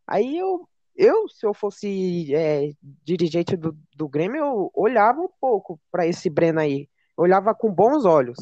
[0.08, 2.72] Aí eu, eu se eu fosse é,
[3.04, 6.90] dirigente do, do Grêmio, eu olhava um pouco para esse Breno aí.
[7.16, 8.38] Olhava com bons olhos,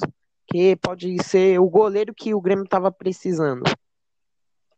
[0.48, 3.64] que pode ser o goleiro que o Grêmio estava precisando.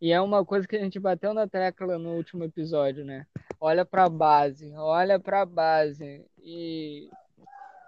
[0.01, 3.27] E é uma coisa que a gente bateu na tecla no último episódio, né?
[3.59, 6.25] Olha para a base, olha para a base.
[6.39, 7.07] E,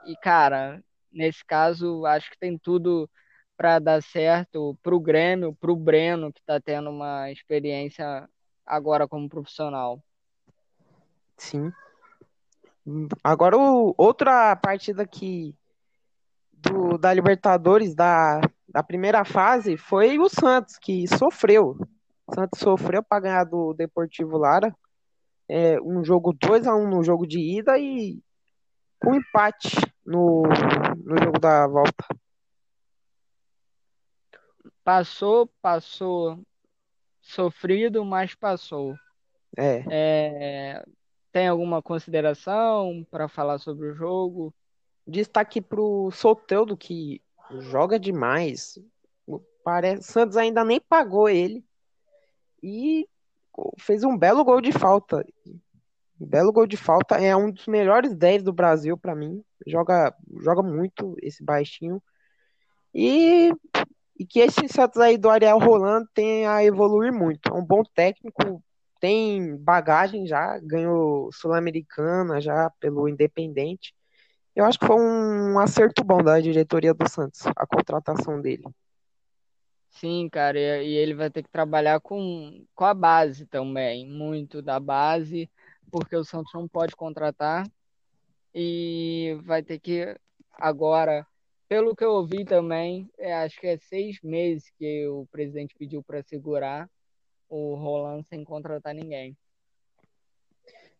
[0.05, 3.09] e, cara, nesse caso, acho que tem tudo
[3.57, 8.29] para dar certo para o Grêmio, para o Breno, que está tendo uma experiência
[8.63, 9.99] agora como profissional.
[11.37, 11.71] Sim.
[13.23, 15.55] Agora, o, outra partida que
[16.63, 21.77] do, da Libertadores da, da primeira fase foi o Santos, que sofreu.
[22.25, 24.73] O Santos sofreu para ganhar do Deportivo Lara.
[25.47, 28.21] É, um jogo 2 a 1 um no jogo de ida e
[29.05, 30.43] um empate no,
[31.03, 32.05] no jogo da volta.
[34.83, 36.39] Passou, passou
[37.21, 38.95] sofrido, mas passou.
[39.57, 39.83] É.
[39.89, 40.83] é
[41.31, 44.53] tem alguma consideração para falar sobre o jogo?
[45.05, 47.21] Destaque pro Soteudo, que
[47.59, 48.79] joga demais.
[49.63, 51.63] Parece, Santos ainda nem pagou ele.
[52.61, 53.07] E
[53.79, 55.25] fez um belo gol de falta.
[56.19, 57.15] Belo gol de falta.
[57.15, 59.43] É um dos melhores 10 do Brasil para mim.
[59.67, 62.01] Joga, joga muito esse baixinho.
[62.93, 63.51] E,
[64.17, 67.49] e que esse Santos aí do Ariel Rolando tem a evoluir muito.
[67.49, 68.63] É um bom técnico,
[68.99, 73.93] tem bagagem já, ganhou Sul-Americana já pelo Independente.
[74.55, 78.65] Eu acho que foi um acerto bom da diretoria do Santos, a contratação dele.
[79.89, 84.79] Sim, cara, e ele vai ter que trabalhar com, com a base também, muito da
[84.79, 85.49] base,
[85.91, 87.67] porque o Santos não pode contratar
[88.53, 90.15] e vai ter que
[90.53, 91.25] agora,
[91.67, 96.03] pelo que eu ouvi também, é, acho que é seis meses que o presidente pediu
[96.03, 96.89] para segurar
[97.49, 99.35] o Roland sem contratar ninguém.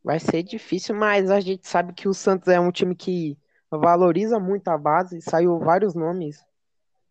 [0.04, 3.38] Vai ser difícil, mas a gente sabe que o Santos é um time que
[3.80, 5.22] valoriza muito a base.
[5.22, 6.44] Saiu vários nomes,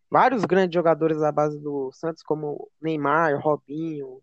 [0.09, 4.21] vários grandes jogadores da base do Santos, como Neymar, Robinho,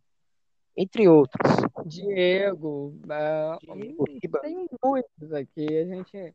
[0.76, 1.40] entre outros.
[1.86, 4.04] Diego, ah, Diego,
[4.40, 5.66] tem muitos aqui.
[5.78, 6.34] A gente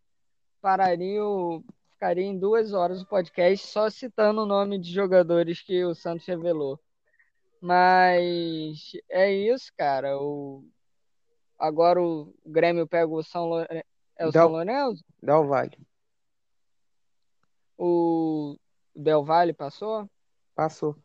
[0.62, 5.84] pararia, o- ficaria em duas horas o podcast só citando o nome de jogadores que
[5.86, 6.80] o Santos revelou.
[7.62, 10.18] Mas é isso, cara.
[10.20, 10.64] O,
[11.58, 13.84] agora o Grêmio pega o São Lourenço.
[14.18, 15.04] É o Del- São Lourenço?
[15.22, 15.78] Del Valle.
[17.78, 18.58] O
[18.96, 20.10] Del Valle passou?
[20.56, 20.96] Passou.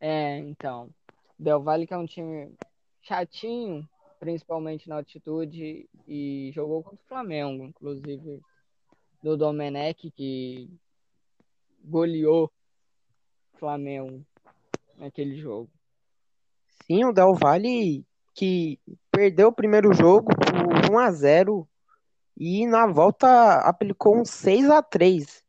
[0.00, 0.90] É, então.
[1.38, 2.54] Del Valle que é um time
[3.02, 8.40] chatinho, principalmente na altitude, e jogou contra o Flamengo, inclusive
[9.22, 10.70] do Domenech, que
[11.84, 12.50] goleou
[13.54, 14.24] o Flamengo
[14.96, 15.70] naquele jogo.
[16.86, 18.04] Sim, o Del Valle
[18.34, 18.80] que
[19.10, 21.68] perdeu o primeiro jogo por 1 a 0
[22.44, 25.44] e na volta aplicou um 6 a 3.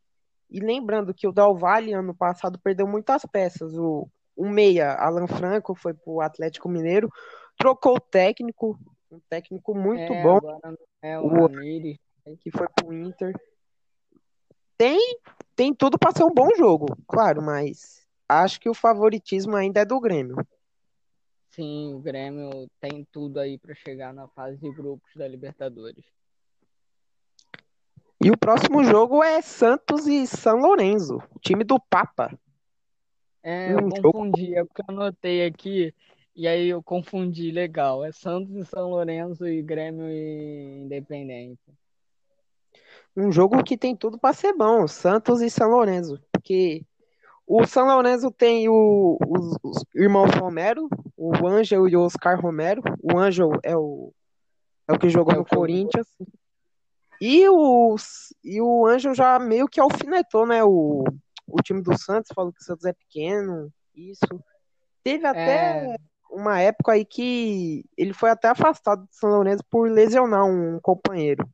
[0.47, 3.75] E lembrando que o Del Valle ano passado perdeu muitas peças.
[3.75, 7.09] O, o meia, Alan Franco, foi pro Atlético Mineiro,
[7.57, 8.77] trocou o técnico,
[9.11, 10.39] um técnico muito É, bom,
[11.01, 11.97] é o O- Ramires.
[12.39, 13.33] que foi pro Inter.
[14.77, 15.17] Tem,
[15.55, 19.85] tem tudo para ser um bom jogo, claro, mas acho que o favoritismo ainda é
[19.85, 20.35] do Grêmio.
[21.49, 26.05] Sim, o Grêmio tem tudo aí para chegar na fase de grupos da Libertadores.
[28.21, 32.37] E o próximo jogo é Santos e São Lourenço, o time do Papa.
[33.41, 35.93] É, eu Um jogo- confundi, é porque eu anotei aqui
[36.35, 38.03] e aí eu confundi, legal.
[38.05, 41.59] É Santos e São Lourenço e Grêmio e Independente.
[43.15, 46.83] Um jogo que tem tudo para ser bom, Santos e São Lourenço, porque
[47.45, 52.81] o São Lourenço tem o- os, os irmãos Romero, o Ângelo e o Oscar Romero.
[53.03, 54.11] O Ângelo é o,
[54.87, 55.67] é o que jogou É no que jogou.
[57.21, 57.95] E o,
[58.43, 60.63] e o Ângelo já meio que alfinetou, né?
[60.63, 61.03] O,
[61.47, 64.43] o time do Santos, falou que o Santos é pequeno, isso.
[65.03, 65.95] Teve até É,
[66.29, 71.47] uma época aí que ele foi até afastado do São Lourenço por lesionar um companheiro.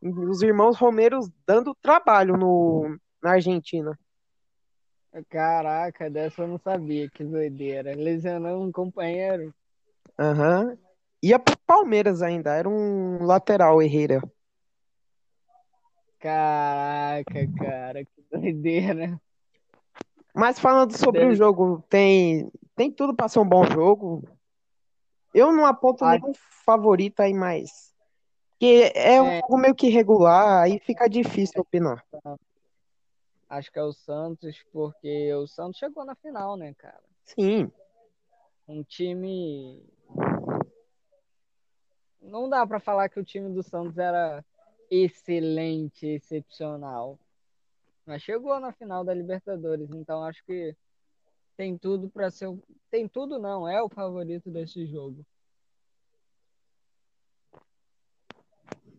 [0.00, 3.98] Os irmãos Romeiros dando trabalho no, na Argentina.
[5.28, 7.94] caraca, dessa eu não sabia, que doideira.
[7.94, 9.54] Lesionou um companheiro.
[10.18, 10.76] Aham.
[11.22, 14.20] Ia pro Palmeiras ainda, era um lateral, Herrera.
[16.22, 19.20] Caraca, cara, que doideira.
[20.32, 24.22] Mas falando sobre Deve- o jogo, tem, tem tudo para ser um bom jogo.
[25.34, 26.12] Eu não aponto Ah.
[26.12, 26.32] nenhum
[26.64, 27.92] favorito aí mais.
[28.50, 29.40] Porque é um É.
[29.40, 32.04] jogo meio que regular, aí fica difícil opinar.
[33.50, 37.02] Acho que é o Santos, porque o Santos chegou na final, né, cara?
[37.24, 37.70] Sim,
[38.68, 39.84] Um time.
[42.20, 44.44] Não dá pra falar que o time do Santos era
[44.92, 47.18] excelente, excepcional.
[48.04, 50.76] Mas chegou na final da Libertadores, então acho que
[51.56, 52.48] tem tudo pra ser.
[52.48, 55.24] o- Tem tudo não, é o favorito desse jogo.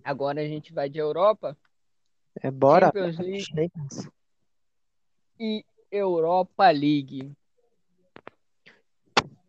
[0.03, 1.55] Agora a gente vai de Europa,
[2.41, 2.87] é bora.
[2.87, 4.09] Champions League Champions.
[5.39, 7.31] e Europa League.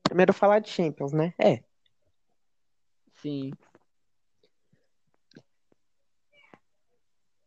[0.02, 1.32] Primeiro falar de Champions, né?
[1.38, 1.64] É.
[3.14, 3.52] Sim.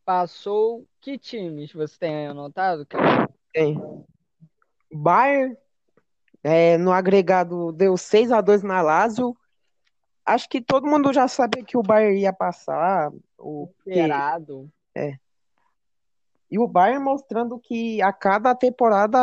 [0.08, 2.86] Passou que times você tem aí anotado?
[2.86, 3.30] cara?
[3.52, 3.78] Tem.
[4.90, 5.58] Bayern,
[6.42, 9.36] é, no agregado, deu 6 a 2 na Lazio.
[10.26, 13.12] Acho que todo mundo já sabia que o Bayern ia passar.
[13.38, 14.72] O, Esperado.
[16.50, 19.20] E o Bayern mostrando que a cada temporada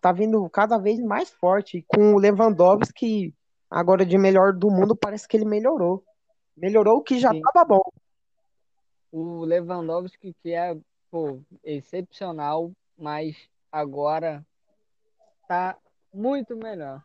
[0.00, 1.84] tá vindo cada vez mais forte.
[1.86, 3.34] Com o Lewandowski,
[3.70, 6.02] agora de melhor do mundo, parece que ele melhorou.
[6.56, 7.42] Melhorou o que já Sim.
[7.42, 7.82] tava bom.
[9.12, 10.76] O Lewandowski, que é,
[11.10, 13.36] pô, excepcional, mas
[13.70, 14.44] agora
[15.46, 15.76] tá
[16.12, 17.04] muito melhor.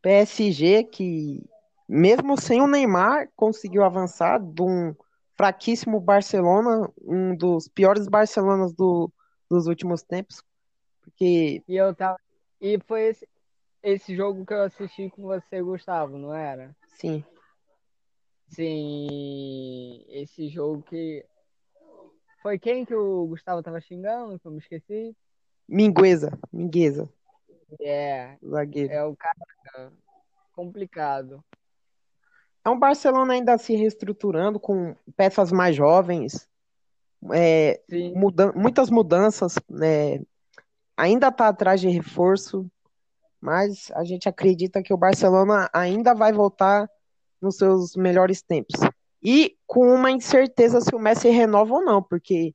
[0.00, 1.44] PSG, que
[1.88, 4.94] mesmo sem o Neymar, conseguiu avançar de um
[5.36, 9.10] fraquíssimo Barcelona, um dos piores Barcelonas do,
[9.48, 10.42] dos últimos tempos.
[11.00, 11.62] Porque.
[11.66, 12.18] E eu tava.
[12.60, 13.28] E foi esse,
[13.82, 16.74] esse jogo que eu assisti com você, Gustavo, não era?
[16.88, 17.24] Sim.
[18.48, 21.24] Sim, esse jogo que.
[22.42, 25.14] Foi quem que o Gustavo tava xingando, que eu me esqueci?
[25.68, 27.08] Mingueza, Mingueza.
[27.80, 28.92] É, zagueiro.
[28.92, 29.92] É o cara
[30.52, 31.44] complicado.
[32.64, 36.48] É um Barcelona ainda se reestruturando com peças mais jovens,
[37.32, 37.80] é,
[38.14, 40.20] muda muitas mudanças, né?
[40.98, 42.68] ainda está atrás de reforço,
[43.40, 46.90] mas a gente acredita que o Barcelona ainda vai voltar
[47.40, 48.80] nos seus melhores tempos.
[49.22, 52.54] E com uma incerteza se o Messi renova ou não, porque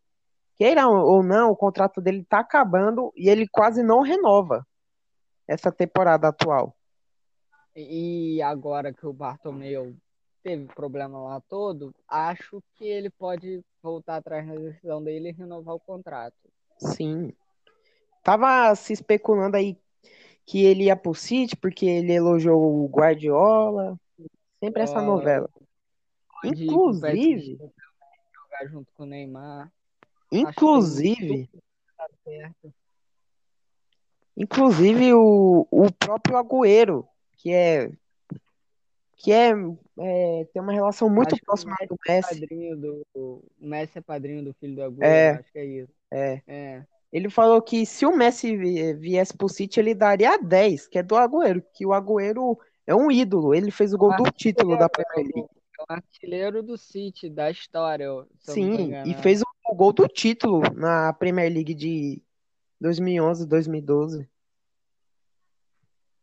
[0.56, 4.66] queira ou não, o contrato dele está acabando e ele quase não renova
[5.48, 6.76] essa temporada atual.
[7.76, 9.96] E agora que o Bartomeu
[10.44, 15.76] teve problema lá todo, acho que ele pode voltar atrás na decisão dele e renovar
[15.76, 16.38] o contrato.
[16.78, 17.34] Sim.
[18.24, 19.78] Tava se especulando aí
[20.46, 23.98] que ele ia pro City porque ele elogiou o Guardiola.
[24.64, 25.50] Sempre essa novela.
[26.42, 27.58] Inclusive.
[28.34, 29.70] Jogar junto com o Neymar.
[30.32, 31.50] Inclusive.
[34.38, 37.06] Inclusive o, o próprio Agüero,
[37.38, 37.92] que é
[39.18, 39.52] que é,
[40.00, 42.44] é, tem uma relação muito acho próxima do Messi.
[42.44, 45.94] É do, o Messi é padrinho do filho do Agüero, é, acho que é isso.
[46.10, 46.42] É.
[46.48, 46.86] é.
[47.12, 48.56] Ele falou que se o Messi
[48.96, 53.12] viesse pro City, ele daria 10, que é do Agüero, que o Agüero é um
[53.12, 55.50] ídolo, ele fez o gol do título da Premier League.
[55.80, 58.08] É o artilheiro do City, da história.
[58.40, 62.22] Sim, e fez o gol do título na Premier League de
[62.80, 64.30] 2011, 2012.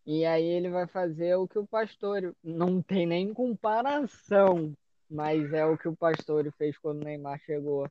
[0.06, 4.72] E aí ele vai fazer o que o Pastore não tem nem comparação,
[5.08, 7.88] mas é o que o Pastore fez quando o Neymar chegou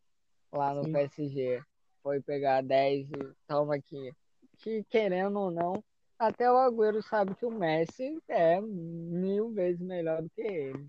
[0.51, 0.91] lá no Sim.
[0.91, 1.61] PSG
[2.01, 4.11] foi pegar 10 e toma aqui.
[4.57, 5.83] Que querendo ou não,
[6.19, 10.87] até o Agüero sabe que o Messi é mil vezes melhor do que ele.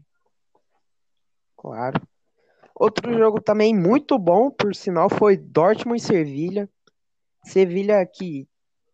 [1.57, 2.01] Claro.
[2.75, 6.69] Outro jogo também muito bom, por sinal, foi Dortmund e Sevilha.
[7.45, 8.49] Sevilha que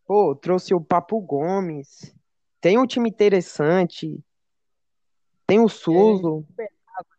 [0.07, 2.15] pô, trouxe o Papo Gomes.
[2.61, 4.21] Tem um time interessante.
[5.47, 6.45] Tem o Suso.
[6.59, 6.65] Eu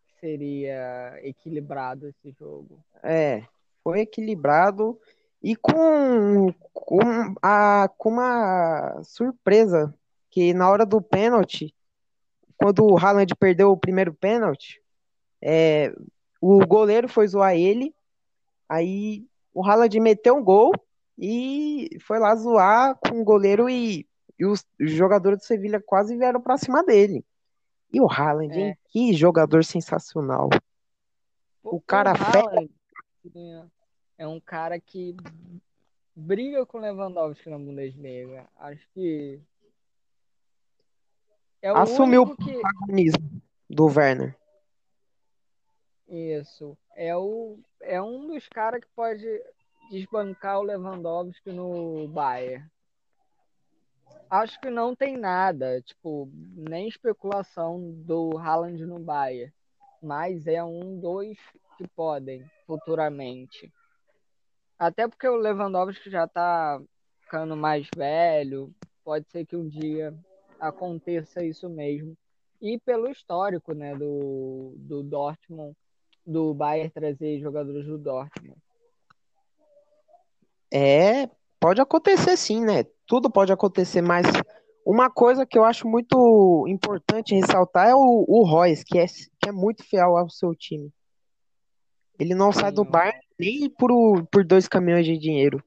[0.06, 2.84] que seria equilibrado esse jogo.
[3.02, 3.44] É,
[3.84, 5.00] foi equilibrado
[5.42, 7.00] e com, com,
[7.42, 9.94] a, com uma surpresa
[10.30, 11.74] que na hora do pênalti,
[12.56, 14.82] quando o Haaland perdeu o primeiro pênalti,
[15.42, 15.94] é,
[16.42, 17.94] o goleiro foi zoar ele,
[18.68, 20.74] aí o Haaland meteu um gol
[21.18, 24.08] e foi lá zoar com o goleiro e,
[24.38, 27.26] e os, jogadores do Sevilha quase vieram para cima dele.
[27.92, 28.60] E o Haaland, é.
[28.60, 28.78] hein?
[28.90, 30.50] Que jogador sensacional.
[31.64, 32.70] O, o cara Haaland,
[34.18, 35.16] é um cara que
[36.16, 38.48] briga com Lewandowski na Bundesliga.
[38.58, 39.40] Acho que
[41.62, 43.76] é o assumiu o protagonismo que...
[43.76, 44.36] do Werner.
[46.08, 46.78] Isso.
[46.96, 49.26] É, o, é um dos caras que pode
[49.92, 52.66] desbancar o Lewandowski no Bayern.
[54.30, 59.54] Acho que não tem nada, tipo, nem especulação do Haaland no Bayern.
[60.02, 61.38] Mas é um dos
[61.78, 63.72] que podem futuramente.
[64.78, 66.80] Até porque o Lewandowski já tá
[67.22, 68.74] ficando mais velho,
[69.04, 70.14] pode ser que um dia
[70.60, 72.16] aconteça isso mesmo.
[72.62, 75.76] E pelo histórico, né, do, do Dortmund,
[76.26, 78.58] do Bayern trazer jogadores do Dortmund.
[80.72, 82.84] É, pode acontecer sim, né?
[83.06, 84.26] Tudo pode acontecer, mas
[84.86, 89.50] uma coisa que eu acho muito importante ressaltar é o, o Royce, que é, que
[89.50, 90.92] é muito fiel ao seu time.
[92.20, 93.92] Ele não sim, sai do Bayern nem por,
[94.28, 95.64] por dois caminhões de dinheiro.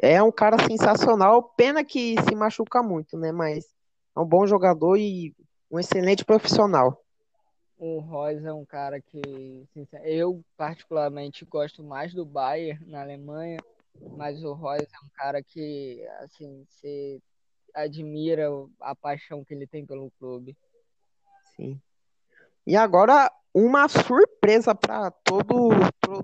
[0.00, 3.32] É um cara sensacional, pena que se machuca muito, né?
[3.32, 3.66] Mas
[4.16, 5.34] é um bom jogador e
[5.70, 7.02] um excelente profissional.
[7.78, 9.66] O Royce é um cara que
[10.04, 13.58] eu particularmente gosto mais do Bayern na Alemanha,
[14.16, 17.20] mas o Royce é um cara que assim você
[17.74, 18.48] admira
[18.80, 20.56] a paixão que ele tem pelo clube.
[21.54, 21.78] Sim.
[22.66, 25.70] E agora uma surpresa para todo,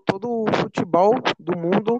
[0.04, 1.98] todo o futebol do mundo.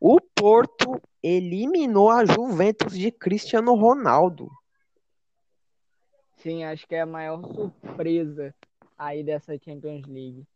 [0.00, 4.50] O Porto eliminou a Juventus de Cristiano Ronaldo.
[6.38, 8.54] Sim, acho que é a maior surpresa
[8.96, 10.46] aí dessa Champions League.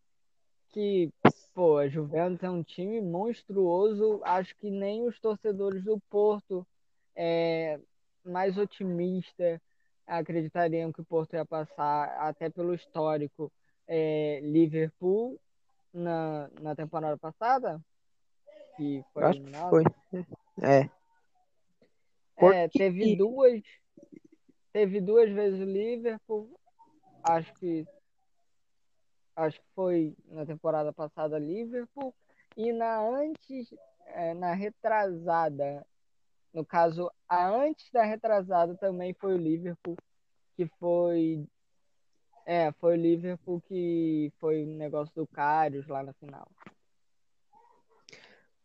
[0.70, 1.12] Que,
[1.52, 4.22] pô, a Juventus é um time monstruoso.
[4.24, 6.66] Acho que nem os torcedores do Porto
[7.14, 7.78] é
[8.24, 9.60] mais otimista
[10.06, 13.52] acreditariam que o Porto ia passar, até pelo histórico,
[13.86, 15.40] é, Liverpool
[15.92, 17.80] na, na temporada passada?
[18.76, 19.84] Que foi Acho que foi.
[20.62, 20.90] É.
[22.36, 22.68] é.
[22.68, 23.62] Teve duas.
[24.72, 26.50] Teve duas vezes o Liverpool.
[27.22, 27.86] Acho que.
[29.36, 32.14] Acho que foi na temporada passada Liverpool.
[32.56, 33.72] E na antes.
[34.06, 35.86] É, na retrasada.
[36.52, 39.96] No caso, a antes da retrasada também foi o Liverpool.
[40.56, 41.46] Que foi
[42.46, 46.46] é, foi o Liverpool que foi o negócio do Karius lá na final.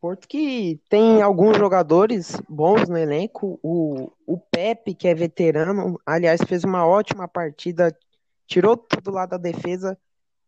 [0.01, 3.59] Porto que tem alguns jogadores bons no elenco.
[3.61, 7.95] O, o Pepe, que é veterano, aliás, fez uma ótima partida,
[8.47, 9.97] tirou tudo lá da defesa.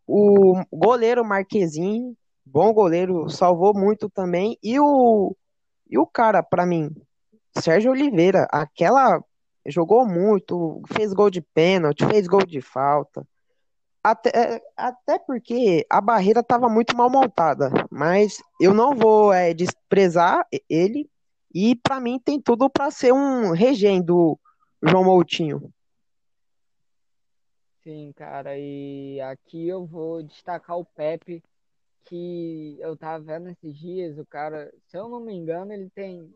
[0.08, 2.16] O goleiro Marquezinho,
[2.46, 4.58] bom goleiro, salvou muito também.
[4.64, 5.36] E o,
[5.90, 6.90] e o cara, para mim,
[7.58, 9.22] Sérgio Oliveira, aquela
[9.66, 13.26] jogou muito, fez gol de pênalti, fez gol de falta.
[14.04, 19.54] Até, é, até porque a barreira estava muito mal montada, mas eu não vou é,
[19.54, 21.08] desprezar ele
[21.54, 24.40] e para mim tem tudo para ser um regen do
[24.82, 25.72] João Moutinho.
[27.84, 31.44] Sim, cara, e aqui eu vou destacar o Pepe,
[32.06, 36.34] que eu tava vendo esses dias, o cara, se eu não me engano, ele tem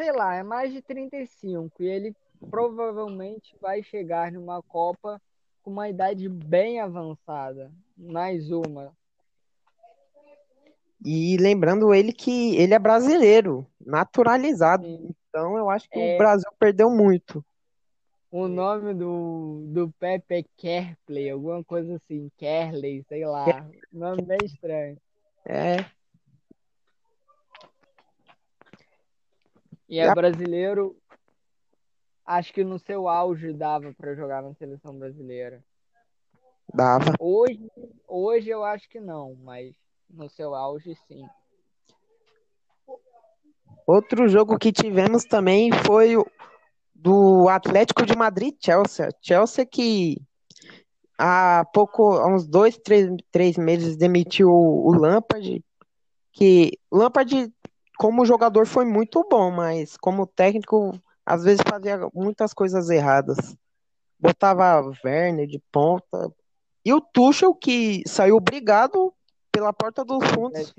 [0.00, 2.16] sei lá, é mais de 35 e ele
[2.48, 5.20] provavelmente vai chegar numa Copa
[5.62, 7.70] com uma idade bem avançada.
[7.98, 8.96] Mais uma.
[11.04, 14.86] E lembrando ele que ele é brasileiro, naturalizado.
[14.86, 15.14] Sim.
[15.28, 16.14] Então eu acho que é...
[16.14, 17.44] o Brasil perdeu muito.
[18.30, 23.68] O nome do, do Pepe é Kerpley, alguma coisa assim, Kerley, sei lá.
[23.92, 24.96] Nome bem estranho.
[25.44, 25.84] É.
[29.90, 30.96] E é brasileiro,
[32.24, 35.64] acho que no seu auge dava para jogar na seleção brasileira.
[36.72, 37.12] Dava.
[37.18, 37.68] Hoje,
[38.06, 39.74] hoje eu acho que não, mas
[40.08, 41.26] no seu auge sim.
[43.84, 46.24] Outro jogo que tivemos também foi o
[46.94, 49.08] do Atlético de Madrid Chelsea.
[49.20, 50.22] Chelsea que
[51.18, 55.64] há pouco, há uns dois, três, três meses demitiu o Lampard,
[56.32, 57.52] que Lampard
[58.00, 63.54] como jogador foi muito bom, mas como técnico às vezes fazia muitas coisas erradas.
[64.18, 66.32] Botava Werner de ponta.
[66.82, 69.12] E o Tuchel, que saiu obrigado
[69.52, 70.72] pela porta dos fundos.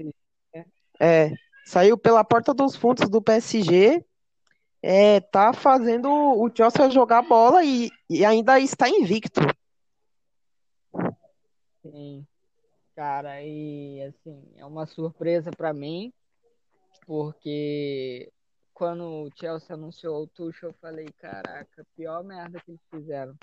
[0.99, 1.31] É,
[1.63, 4.03] saiu pela porta dos fundos do PSG.
[4.81, 9.41] É, tá fazendo o Chelsea jogar bola e, e ainda está invicto.
[11.83, 12.25] Sim,
[12.95, 16.11] cara, e assim, é uma surpresa para mim
[17.11, 18.31] porque
[18.73, 23.35] quando o Chelsea anunciou o Tuchel, eu falei, caraca, pior merda que eles fizeram.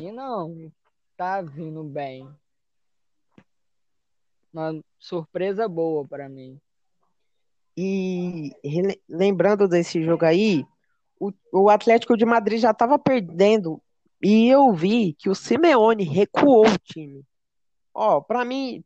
[0.00, 0.70] E não,
[1.16, 2.24] tá vindo bem.
[4.52, 6.60] Uma surpresa boa para mim.
[7.76, 8.52] E
[9.08, 10.64] lembrando desse jogo aí,
[11.18, 13.82] o, o Atlético de Madrid já estava perdendo
[14.22, 17.24] e eu vi que o Simeone recuou o time.
[17.92, 18.84] Ó, para mim,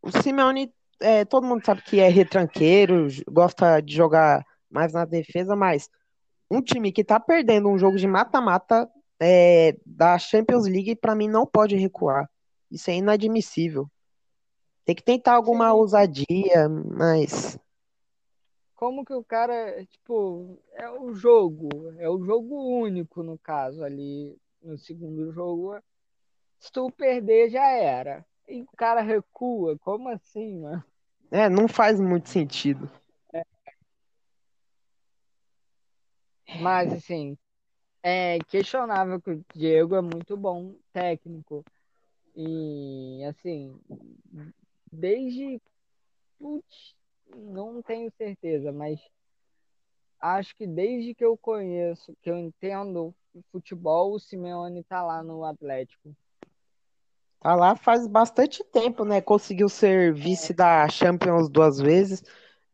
[0.00, 0.72] o Simeone
[1.02, 5.88] é, todo mundo sabe que é retranqueiro, gosta de jogar mais na defesa, mas
[6.50, 8.90] um time que tá perdendo um jogo de mata-mata
[9.20, 12.28] é, da Champions League, para mim, não pode recuar.
[12.70, 13.88] Isso é inadmissível.
[14.84, 17.58] Tem que tentar alguma ousadia, mas.
[18.74, 24.36] Como que o cara, tipo, é o jogo, é o jogo único no caso ali
[24.60, 25.78] no segundo jogo.
[26.58, 28.26] Se tu perder, já era.
[28.48, 30.84] E o cara recua, como assim, mano?
[31.32, 32.90] É, não faz muito sentido.
[33.32, 33.42] É.
[36.60, 37.38] Mas, assim,
[38.02, 41.64] é questionável que o Diego é muito bom técnico.
[42.36, 43.80] E, assim,
[44.92, 45.58] desde.
[46.38, 46.94] Putz,
[47.34, 49.00] não tenho certeza, mas
[50.20, 53.14] acho que desde que eu conheço, que eu entendo
[53.50, 56.14] futebol, o Simeone tá lá no Atlético.
[57.42, 59.20] Tá lá faz bastante tempo, né?
[59.20, 62.22] Conseguiu ser vice da Champions duas vezes.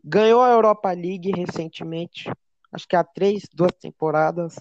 [0.04, 2.30] Ganhou a Europa League recentemente.
[2.70, 4.56] Acho que há três, duas temporadas.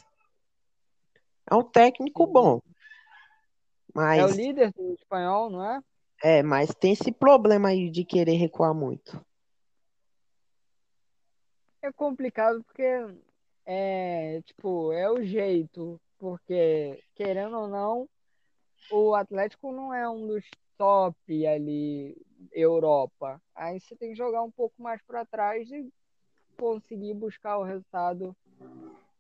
[1.52, 2.62] É um técnico bom.
[3.94, 4.20] Mas...
[4.20, 5.82] É o líder do espanhol, não é?
[6.24, 9.22] É, mas tem esse problema aí de querer recuar muito.
[11.82, 13.14] É complicado porque
[13.66, 16.00] é, tipo, é o jeito.
[16.18, 18.10] Porque, querendo ou não,
[18.92, 20.46] o Atlético não é um dos
[20.78, 22.16] top ali
[22.52, 23.42] Europa.
[23.56, 25.92] Aí você tem que jogar um pouco mais para trás e
[26.58, 28.36] conseguir buscar o resultado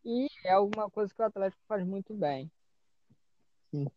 [0.03, 2.49] E é alguma coisa que o Atlético faz muito bem.
[3.71, 3.87] Sim.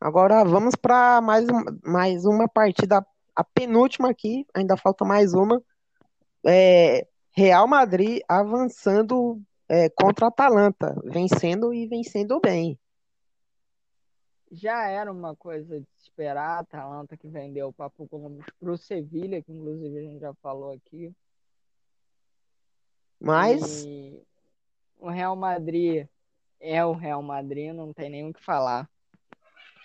[0.00, 1.46] Agora vamos para mais,
[1.84, 5.62] mais uma partida, a penúltima aqui, ainda falta mais uma.
[6.46, 12.78] É, Real Madrid avançando é, contra a Atalanta, vencendo e vencendo bem.
[14.50, 18.70] Já era uma coisa de se esperar, a Atalanta que vendeu o Papo Gomes para
[18.70, 21.12] o Sevilha, que inclusive a gente já falou aqui.
[23.20, 23.84] Mas.
[23.84, 24.22] E
[24.98, 26.06] o Real Madrid
[26.60, 28.88] é o Real Madrid, não tem nem o que falar.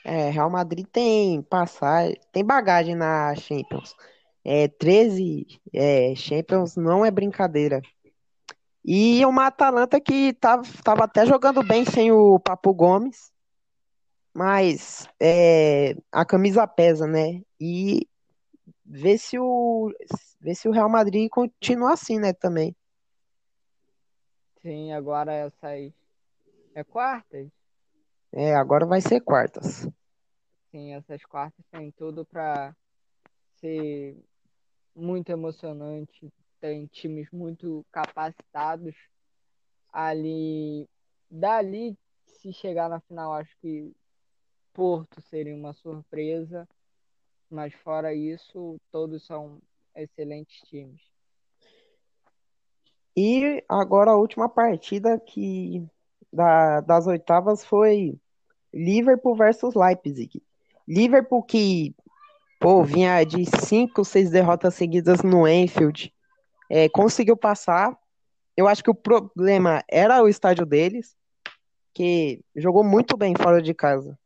[0.03, 3.95] É, Real Madrid tem passagem, tem bagagem na Champions.
[4.43, 7.81] É, 13 é, Champions não é brincadeira.
[8.83, 13.31] E uma Atalanta que tava, tava até jogando bem sem o Papo Gomes,
[14.33, 17.41] mas é, a camisa pesa, né?
[17.59, 18.07] E
[18.85, 19.91] ver se o,
[20.39, 22.75] ver se o Real Madrid continua assim, né, também.
[24.61, 25.91] Sim, agora essas
[26.75, 27.49] é quartas?
[28.31, 29.87] É, agora vai ser quartas.
[30.69, 32.73] Sim, essas quartas têm tudo para
[33.59, 34.15] ser
[34.95, 36.31] muito emocionante.
[36.59, 38.95] Tem times muito capacitados
[39.91, 40.87] ali.
[41.29, 43.91] Dali, se chegar na final, acho que
[44.73, 46.67] Porto seria uma surpresa.
[47.49, 49.61] Mas fora isso, todos são
[49.95, 51.01] excelentes times.
[53.15, 55.85] E agora a última partida que
[56.31, 58.17] da, das oitavas foi
[58.73, 60.41] Liverpool versus Leipzig.
[60.87, 61.93] Liverpool que
[62.61, 66.13] pô, vinha de cinco, seis derrotas seguidas no Enfield,
[66.69, 67.97] é, conseguiu passar.
[68.55, 71.17] Eu acho que o problema era o estádio deles,
[71.93, 74.17] que jogou muito bem fora de casa.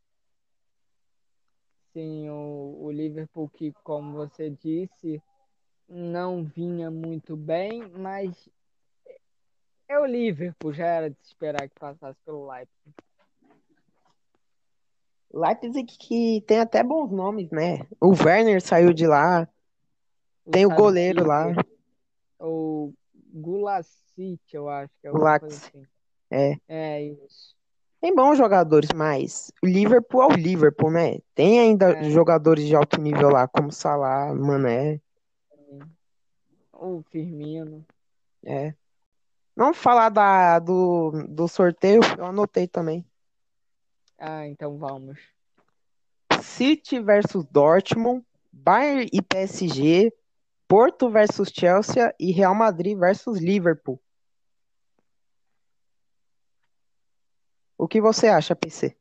[1.96, 5.24] Sim, o, o Liverpool que, como você disse,
[5.88, 8.50] não vinha muito bem, mas
[9.88, 12.94] é o Liverpool, já era de esperar que passasse pelo Leipzig.
[15.34, 17.88] Leipzig que tem até bons nomes, né?
[18.02, 19.48] O Werner saiu de lá.
[20.44, 21.54] O tem o goleiro lá.
[22.42, 22.94] O
[23.34, 25.88] Gulacic, eu acho que é o assim.
[26.30, 26.58] É.
[26.68, 27.55] É isso.
[28.06, 31.18] Tem bons jogadores, mas o Liverpool é o Liverpool, né?
[31.34, 32.04] Tem ainda é.
[32.12, 35.02] jogadores de alto nível lá, como Salah, Mané.
[36.72, 37.84] O Firmino.
[38.46, 38.76] É.
[39.56, 43.04] Vamos falar da, do, do sorteio, eu anotei também.
[44.20, 45.18] Ah, então vamos.
[46.44, 50.14] City versus Dortmund, Bayern e PSG,
[50.68, 54.00] Porto versus Chelsea e Real Madrid versus Liverpool.
[57.78, 58.96] O que você acha, PC?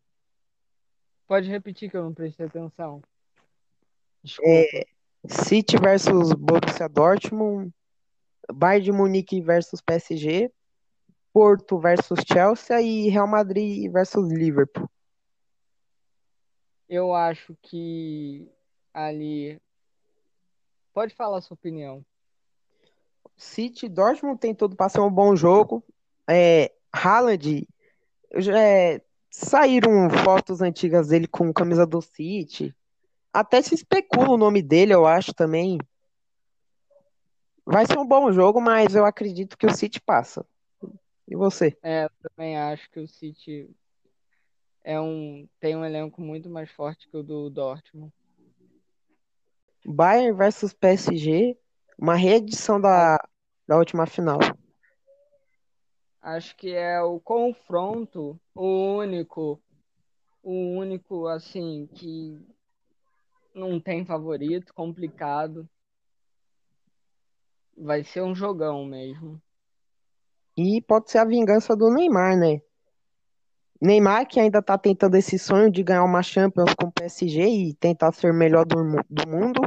[1.27, 3.03] Pode repetir que eu não prestei atenção.
[4.23, 4.51] Desculpa.
[4.51, 4.87] É,
[5.27, 7.73] City versus Borussia Dortmund,
[8.53, 10.51] Bayern de Munique versus PSG,
[11.33, 14.89] Porto versus Chelsea e Real Madrid versus Liverpool.
[16.89, 18.49] Eu acho que
[18.93, 19.61] ali.
[20.93, 22.05] Pode falar a sua opinião.
[23.37, 25.83] City, Dortmund tem tudo para ser um bom jogo.
[26.29, 27.67] É, Haaland,
[28.53, 32.75] é, saíram fotos antigas dele com camisa do City.
[33.33, 35.79] Até se especula o nome dele, eu acho também.
[37.67, 40.47] Vai ser um bom jogo, mas eu acredito que o City passa.
[41.27, 41.77] E você?
[41.83, 43.71] É, eu também acho que o City
[44.83, 48.13] é um, tem um elenco muito mais forte que o do Dortmund.
[49.87, 51.57] Bayern versus PSG,
[51.99, 53.19] uma reedição da,
[53.67, 54.39] da última final.
[56.25, 59.61] Acho que é o confronto, o único,
[60.43, 62.41] o único assim que
[63.55, 65.69] não tem favorito, complicado.
[67.77, 69.39] Vai ser um jogão mesmo.
[70.57, 72.63] E pode ser a vingança do Neymar, né?
[73.79, 77.75] Neymar que ainda tá tentando esse sonho de ganhar uma Champions com o PSG e
[77.75, 78.77] tentar ser melhor do,
[79.11, 79.61] do mundo.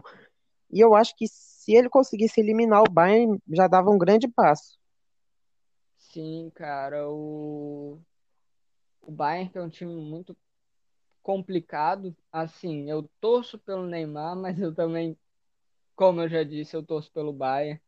[0.72, 4.77] E eu acho que se ele conseguisse eliminar o Bayern, já dava um grande passo.
[6.18, 8.02] Sim, cara, o,
[9.02, 10.36] o Bayern é um time muito
[11.24, 12.16] complicado.
[12.32, 15.18] Assim, eu torço pelo Neymar, mas eu também,
[15.96, 17.82] como eu já disse, eu torço pelo Bayern.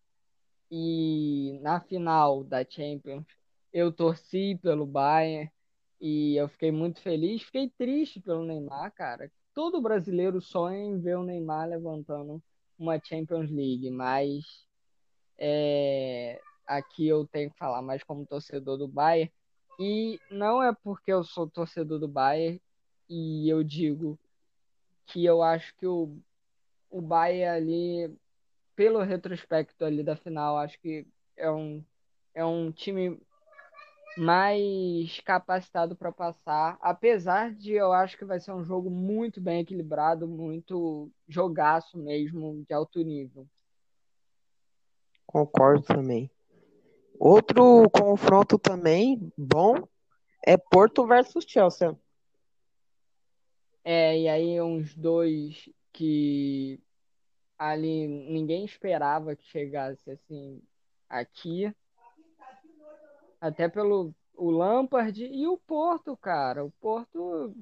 [0.72, 3.26] E na final da Champions,
[3.74, 5.52] eu torci pelo Bayern
[6.02, 7.44] e eu fiquei muito feliz.
[7.44, 9.32] Fiquei triste pelo Neymar, cara.
[9.54, 12.44] Todo brasileiro sonha em ver o Neymar levantando
[12.80, 14.68] uma Champions League, mas
[15.38, 19.32] é, aqui eu tenho que falar mais como torcedor do Bayern.
[19.80, 22.62] E não é porque eu sou torcedor do Bayern
[23.10, 24.20] e eu digo
[25.08, 26.16] que eu acho que o,
[26.90, 28.18] o Bayern ali
[28.76, 31.06] pelo retrospecto ali da final, acho que
[31.36, 31.84] é um,
[32.34, 33.20] é um time
[34.18, 39.62] mais capacitado para passar, apesar de eu acho que vai ser um jogo muito bem
[39.62, 43.48] equilibrado, muito jogaço mesmo, de alto nível.
[45.26, 46.30] Concordo também.
[47.20, 49.86] Outro confronto também bom
[50.42, 51.94] é Porto versus Chelsea.
[53.84, 56.80] É, e aí uns dois que
[57.58, 60.62] ali ninguém esperava que chegasse assim
[61.10, 61.76] aqui.
[63.42, 66.64] Até pelo o Lampard e o Porto, cara.
[66.64, 67.54] O Porto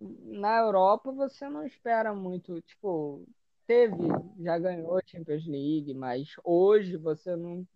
[0.00, 3.28] na Europa você não espera muito, tipo,
[3.66, 3.96] teve,
[4.40, 7.66] já ganhou Champions League, mas hoje você não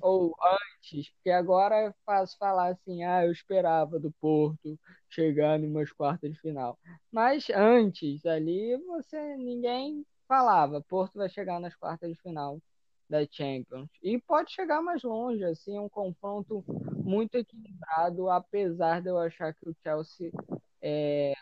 [0.00, 4.78] ou antes, porque agora é fácil falar assim, ah, eu esperava do Porto
[5.08, 6.78] chegar em umas quartas de final.
[7.10, 12.60] Mas antes ali você ninguém falava, Porto vai chegar nas quartas de final
[13.08, 13.88] da Champions.
[14.02, 16.62] E pode chegar mais longe, assim, é um confronto
[17.02, 20.30] muito equilibrado, apesar de eu achar que o Chelsea
[20.82, 21.32] é,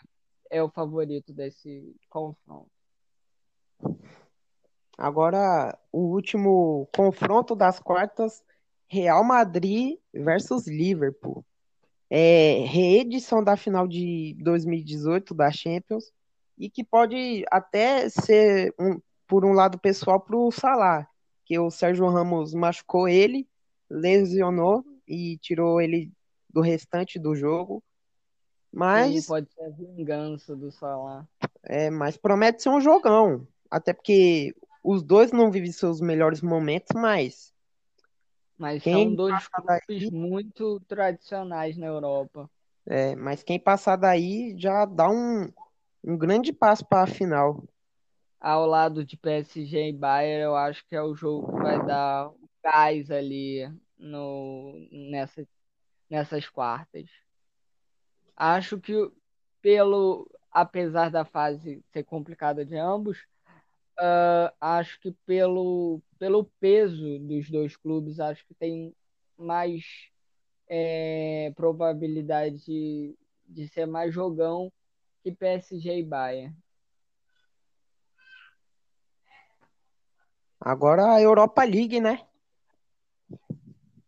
[0.51, 2.76] é o favorito desse confronto.
[4.97, 8.43] Agora, o último confronto das quartas,
[8.89, 11.45] Real Madrid versus Liverpool.
[12.09, 16.13] É reedição da final de 2018 da Champions
[16.57, 21.07] e que pode até ser, um, por um lado pessoal, para o Salah,
[21.45, 23.47] que o Sérgio Ramos machucou ele,
[23.91, 26.11] lesionou e tirou ele
[26.49, 27.83] do restante do jogo.
[28.73, 31.27] Mas Sim, pode ser a vingança do Salah.
[31.63, 33.47] É, mas promete ser um jogão.
[33.77, 37.53] Até porque os dois não vivem seus melhores momentos, mas.
[38.59, 42.51] Mas quem são dois clubes daí, muito tradicionais na Europa.
[42.87, 45.53] É, mas quem passar daí já dá um,
[46.03, 47.63] um grande passo para a final
[48.41, 52.31] ao lado de PSG e Bayern, eu acho que é o jogo que vai dar
[52.63, 53.69] gás ali
[53.99, 54.73] no,
[55.11, 55.47] nessa,
[56.09, 57.09] nessas quartas.
[58.37, 58.93] Acho que
[59.61, 63.27] pelo apesar da fase ser complicada de ambos,
[63.99, 68.95] uh, acho que pelo, pelo peso dos dois clubes, acho que tem
[69.37, 70.11] mais
[70.69, 73.17] é, probabilidade de,
[73.47, 74.73] de ser mais jogão
[75.23, 76.55] que PSG e Bayern.
[80.61, 82.27] Agora a Europa League, né?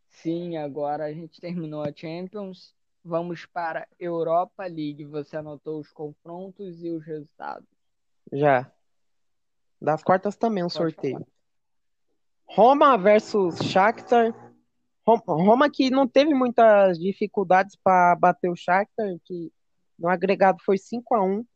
[0.08, 2.74] Sim, agora a gente terminou a Champions.
[3.04, 5.04] Vamos para a Europa League.
[5.04, 7.68] Você anotou os confrontos e os resultados?
[8.32, 8.72] Já.
[9.80, 11.26] Das quartas também um Pode sorteio.
[12.44, 14.34] Roma versus Shakhtar.
[15.06, 19.50] Roma que não teve muitas dificuldades para bater o Shakhtar, que
[19.98, 21.46] no agregado foi 5 a 1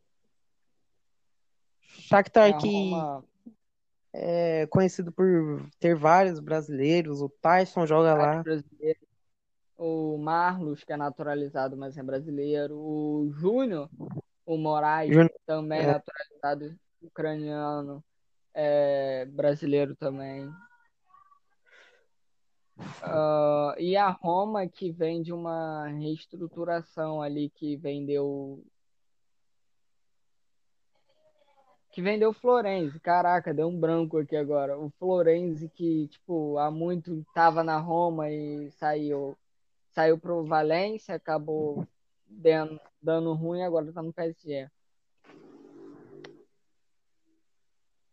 [1.83, 3.25] Shakhtar é, que Roma
[4.13, 7.21] é conhecido por ter vários brasileiros.
[7.21, 8.45] O Tyson joga lá.
[9.77, 12.77] O Marlos, que é naturalizado, mas é brasileiro.
[12.79, 13.91] O Júnior,
[14.47, 15.15] o Moraes,
[15.45, 15.87] também é.
[15.87, 18.03] naturalizado ucraniano,
[18.55, 20.49] é brasileiro também.
[22.79, 28.65] Uh, e a Roma, que vem de uma reestruturação ali, que vendeu
[31.93, 32.99] que vendeu Florenzi.
[33.01, 34.79] Caraca, deu um branco aqui agora.
[34.79, 39.37] O Florenzi que, tipo, há muito tava na Roma e saiu
[39.91, 41.87] saiu pro Valência, acabou
[42.27, 44.71] dando, dando ruim, agora tá no PSG.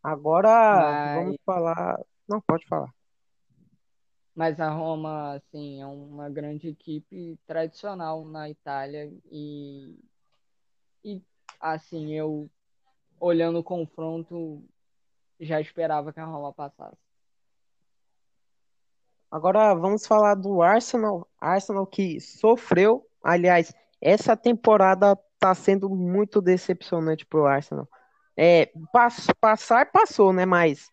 [0.02, 1.24] Agora Mas...
[1.24, 2.00] vamos falar.
[2.28, 2.92] Não, pode falar.
[4.34, 9.98] Mas a Roma, assim, é uma grande equipe tradicional na Itália e,
[11.04, 11.22] e
[11.60, 12.48] assim, eu
[13.18, 14.64] olhando o confronto,
[15.38, 16.96] já esperava que a Roma passasse.
[19.30, 21.28] Agora vamos falar do Arsenal.
[21.38, 23.06] Arsenal que sofreu.
[23.22, 27.88] Aliás, essa temporada está sendo muito decepcionante para o Arsenal.
[28.42, 30.46] É, pass passar, passou, né?
[30.46, 30.90] Mas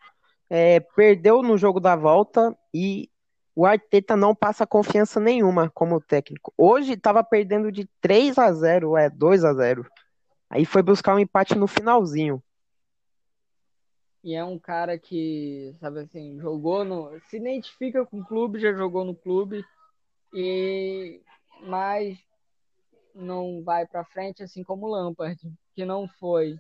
[0.50, 3.10] é, perdeu no jogo da volta e
[3.56, 6.54] o Arteta não passa confiança nenhuma como técnico.
[6.58, 9.90] Hoje estava perdendo de 3 a 0, é 2 a 0.
[10.50, 12.44] Aí foi buscar um empate no finalzinho.
[14.22, 17.18] E é um cara que, sabe assim, jogou no.
[17.30, 19.64] Se identifica com o clube, já jogou no clube.
[20.34, 21.22] E
[21.62, 22.18] mas
[23.16, 25.40] não vai para frente, assim como o Lampard,
[25.74, 26.60] que não foi.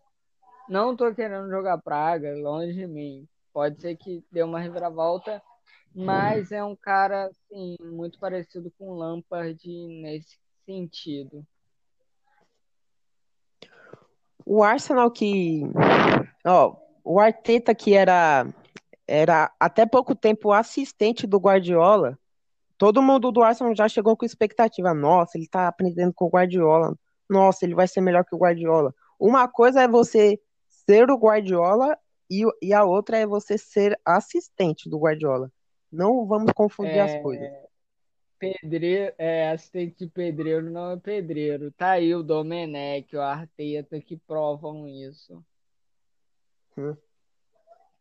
[0.69, 3.27] Não tô querendo jogar praga, longe de mim.
[3.53, 5.41] Pode ser que dê uma reviravolta,
[5.95, 9.59] mas é um cara assim, muito parecido com o Lampard
[10.01, 11.45] nesse sentido
[14.47, 15.61] o Arsenal que.
[16.45, 18.47] Ó, o Arteta que era,
[19.05, 22.17] era até pouco tempo assistente do Guardiola,
[22.77, 24.93] todo mundo do Arsenal já chegou com expectativa.
[24.93, 26.95] Nossa, ele tá aprendendo com o Guardiola.
[27.29, 28.93] Nossa, ele vai ser melhor que o Guardiola.
[29.19, 30.39] Uma coisa é você
[30.89, 31.97] ser o Guardiola
[32.29, 35.51] e, e a outra é você ser assistente do Guardiola.
[35.91, 37.51] Não vamos confundir É, as coisas.
[38.39, 41.71] pedreiro, é, assistente de pedreiro não é pedreiro.
[41.71, 45.43] Tá aí o Domenech, o Arteta que provam isso.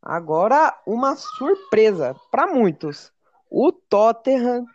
[0.02, 3.12] Agora, uma surpresa para muitos.
[3.50, 4.66] O Tottenham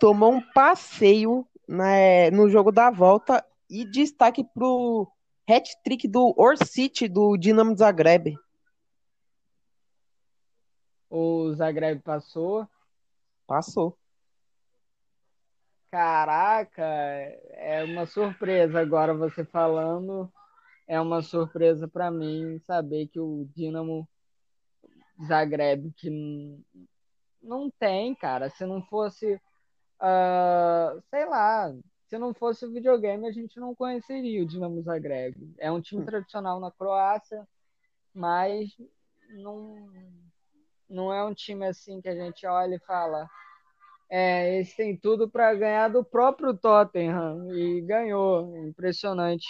[0.00, 5.06] tomou um passeio né, no jogo da volta e destaque pro
[5.50, 8.36] hat-trick do Orsic do Dinamo Zagreb.
[11.08, 12.68] O Zagreb passou.
[13.46, 13.98] Passou.
[15.90, 20.32] Caraca, é uma surpresa agora você falando.
[20.86, 24.08] É uma surpresa para mim saber que o Dinamo
[25.26, 26.10] Zagreb que
[27.42, 28.50] não tem, cara.
[28.50, 29.40] Se não fosse,
[29.98, 31.74] ah, sei lá,
[32.10, 35.54] se não fosse o videogame, a gente não conheceria o Dinamo Zagreb.
[35.56, 37.46] É um time tradicional na Croácia,
[38.12, 38.68] mas
[39.28, 39.88] não,
[40.88, 43.30] não é um time assim que a gente olha e fala.
[44.08, 48.56] É, esse tem tudo para ganhar do próprio Tottenham e ganhou.
[48.66, 49.46] Impressionante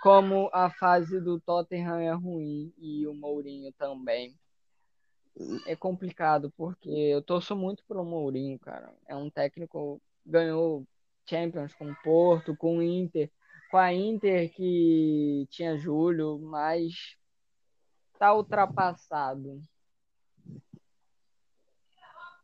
[0.00, 4.32] como a fase do Tottenham é ruim e o Mourinho também.
[5.66, 8.94] É complicado porque eu torço muito pelo Mourinho, cara.
[9.08, 10.86] É um técnico ganhou
[11.28, 13.30] Champions com o Porto, com o Inter,
[13.70, 17.16] com a Inter que tinha Júlio, mas
[18.18, 19.60] tá ultrapassado.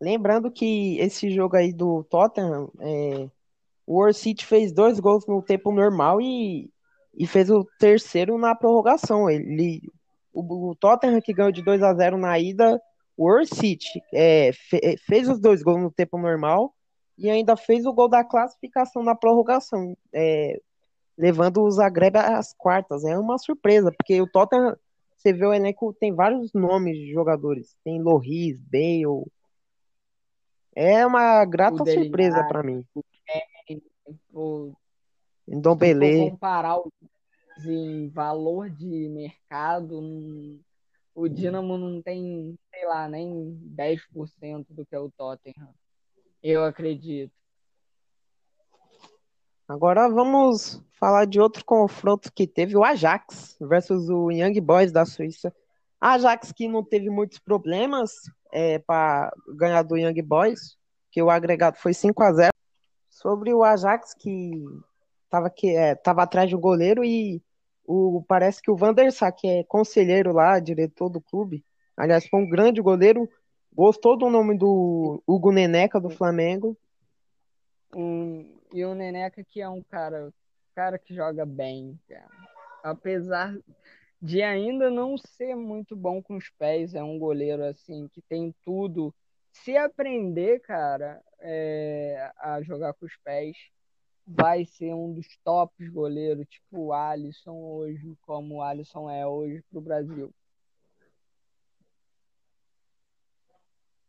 [0.00, 3.30] Lembrando que esse jogo aí do Tottenham, é,
[3.86, 6.68] o Orsic fez dois gols no tempo normal e,
[7.14, 9.30] e fez o terceiro na prorrogação.
[9.30, 9.80] Ele,
[10.32, 12.82] o, o Tottenham que ganhou de 2 a 0 na ida,
[13.16, 16.74] o Orsic é, fe- fez os dois gols no tempo normal
[17.16, 20.60] e ainda fez o gol da classificação na prorrogação, é,
[21.16, 23.04] levando o Zagreb às quartas.
[23.04, 24.76] É uma surpresa, porque o Tottenham,
[25.16, 27.76] você vê o elenco, tem vários nomes de jogadores.
[27.84, 29.24] Tem Loris, Bale.
[30.74, 32.84] É uma O grata surpresa para mim.
[32.94, 33.02] o
[34.06, 34.72] Se for
[35.46, 36.92] Ndombele, comparar os
[37.64, 40.60] em valor de mercado, hum,
[41.14, 45.68] o Dinamo não tem, sei lá, nem 10% do que é o Tottenham.
[46.42, 47.32] Eu acredito.
[49.68, 55.06] Agora vamos falar de outro confronto que teve, o Ajax versus o Young Boys da
[55.06, 55.54] Suíça.
[56.00, 58.12] Ajax que não teve muitos problemas
[58.52, 60.76] é, para ganhar do Young Boys,
[61.10, 62.52] que o agregado foi 5 a 0
[63.08, 64.64] Sobre o Ajax que
[65.24, 67.40] estava que, é, tava atrás um goleiro e
[67.86, 71.64] o, parece que o Van der Sar, que é conselheiro lá, diretor do clube,
[71.96, 73.28] aliás, foi um grande goleiro,
[73.74, 76.76] gostou do nome do Hugo Neneca do Flamengo.
[77.94, 80.32] Um, e o Neneca que é um cara,
[80.74, 82.28] cara que joga bem, cara.
[82.82, 83.56] Apesar
[84.20, 88.54] de ainda não ser muito bom com os pés, é um goleiro assim que tem
[88.64, 89.14] tudo.
[89.52, 93.56] Se aprender, cara, é, a jogar com os pés,
[94.26, 99.62] vai ser um dos tops goleiros, tipo o Alisson hoje, como o Alisson é hoje
[99.70, 100.32] pro Brasil.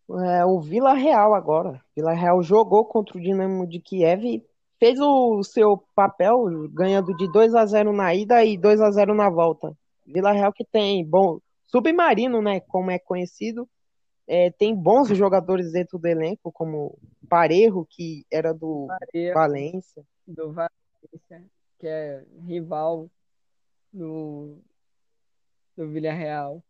[0.10, 1.82] É, o Vila Real agora.
[1.96, 4.46] Vila Real jogou contra o Dinamo de Kiev e
[4.80, 9.14] fez o seu papel, ganhando de 2 a 0 na ida e 2 a 0
[9.14, 9.76] na volta.
[10.06, 13.68] Vila Real que tem bom submarino, né, como é conhecido,
[14.28, 16.98] é, tem bons jogadores dentro do elenco, como
[17.28, 20.04] Parejo, que era do Parejo, Valência.
[20.28, 21.44] do Valência,
[21.80, 23.10] que é rival
[23.92, 24.58] do,
[25.76, 26.64] do Villarreal.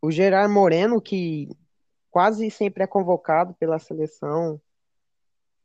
[0.00, 1.48] O Gerard Moreno, que
[2.10, 4.60] quase sempre é convocado pela seleção.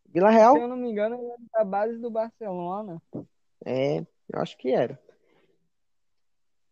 [0.07, 3.01] Vila Se Real, eu não me engano, ele é da base do Barcelona.
[3.65, 4.99] é, eu acho que era.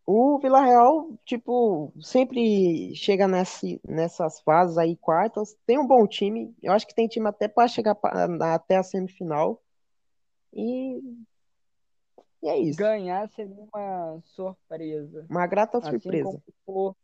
[0.04, 5.56] O Vila Real, tipo, sempre chega nesse, nessas fases aí, quartas.
[5.64, 6.54] Tem um bom time.
[6.60, 7.96] Eu acho que tem time até para chegar
[8.28, 9.62] na- até a semifinal.
[10.52, 11.00] E,
[12.42, 12.78] e é isso.
[12.78, 15.24] Ganhar seria uma surpresa.
[15.30, 16.42] Uma grata Assim surpresa.
[16.64, 16.96] como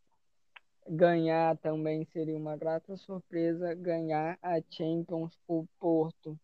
[0.89, 6.39] ganhar também seria uma grata surpresa ganhar a Champions o Porto.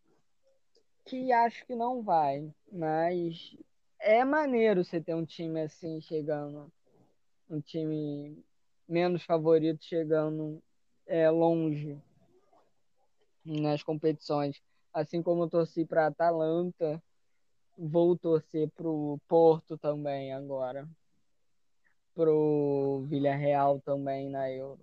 [1.05, 3.57] Que acho que não vai, mas
[3.99, 6.72] é maneiro você ter um time assim chegando,
[7.49, 8.42] um time
[8.88, 10.62] menos favorito chegando
[11.07, 12.01] é, longe
[13.45, 14.61] nas competições.
[14.92, 17.03] Assim como eu torci para Atalanta,
[17.76, 20.88] vou torcer pro Porto também agora.
[22.14, 24.80] Pro Villarreal também na Euro.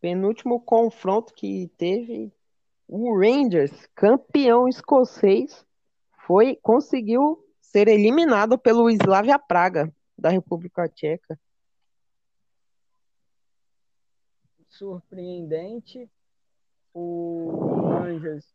[0.00, 2.32] penúltimo confronto que teve,
[2.86, 5.66] o Rangers, campeão escocês,
[6.26, 11.38] foi conseguiu ser eliminado pelo Slavia Praga da República Tcheca.
[14.68, 16.08] Surpreendente.
[16.94, 18.46] O Rangers,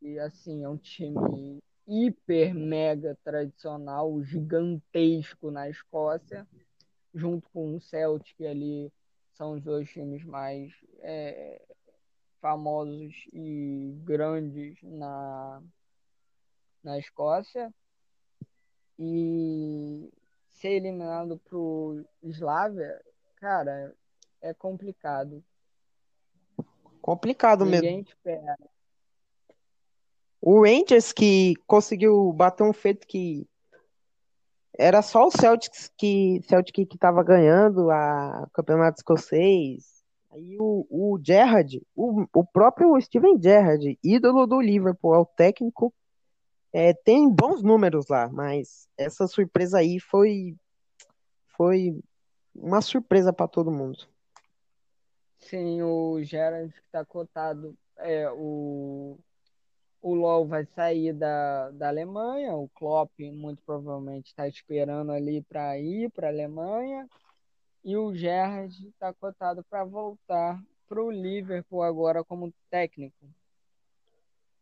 [0.00, 1.60] e assim, é um time
[1.90, 6.46] hiper mega tradicional, gigantesco na Escócia,
[7.12, 8.92] junto com o Celtic ali,
[9.32, 11.60] são os dois times mais é,
[12.40, 15.60] famosos e grandes na,
[16.84, 17.74] na Escócia.
[18.96, 20.12] E
[20.50, 23.02] ser eliminado pro Slavia,
[23.36, 23.94] cara,
[24.40, 25.42] é complicado.
[27.00, 28.10] Complicado Ninguém mesmo.
[28.10, 28.58] espera.
[30.40, 33.46] O Rangers que conseguiu bater um feito que
[34.78, 40.00] era só o Celtics que Celtic que estava ganhando a campeonato escocês.
[40.30, 45.92] Aí o, o Gerrard, o, o próprio Steven Gerrard, ídolo do Liverpool, é o técnico,
[46.72, 50.56] é, tem bons números lá, mas essa surpresa aí foi
[51.56, 52.00] foi
[52.54, 54.06] uma surpresa para todo mundo.
[55.40, 59.18] Sim, o Gerard está cotado, é, o,
[60.02, 65.78] o LoL vai sair da, da Alemanha, o Klopp muito provavelmente está esperando ali para
[65.78, 67.08] ir para a Alemanha,
[67.84, 73.28] e o Gerrard está cotado para voltar para o Liverpool agora como técnico.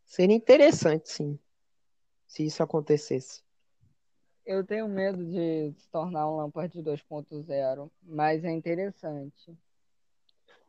[0.04, 1.38] Seria interessante, sim,
[2.26, 3.42] se isso acontecesse.
[4.44, 9.56] Eu tenho medo de se tornar um Lampard 2.0, mas é interessante.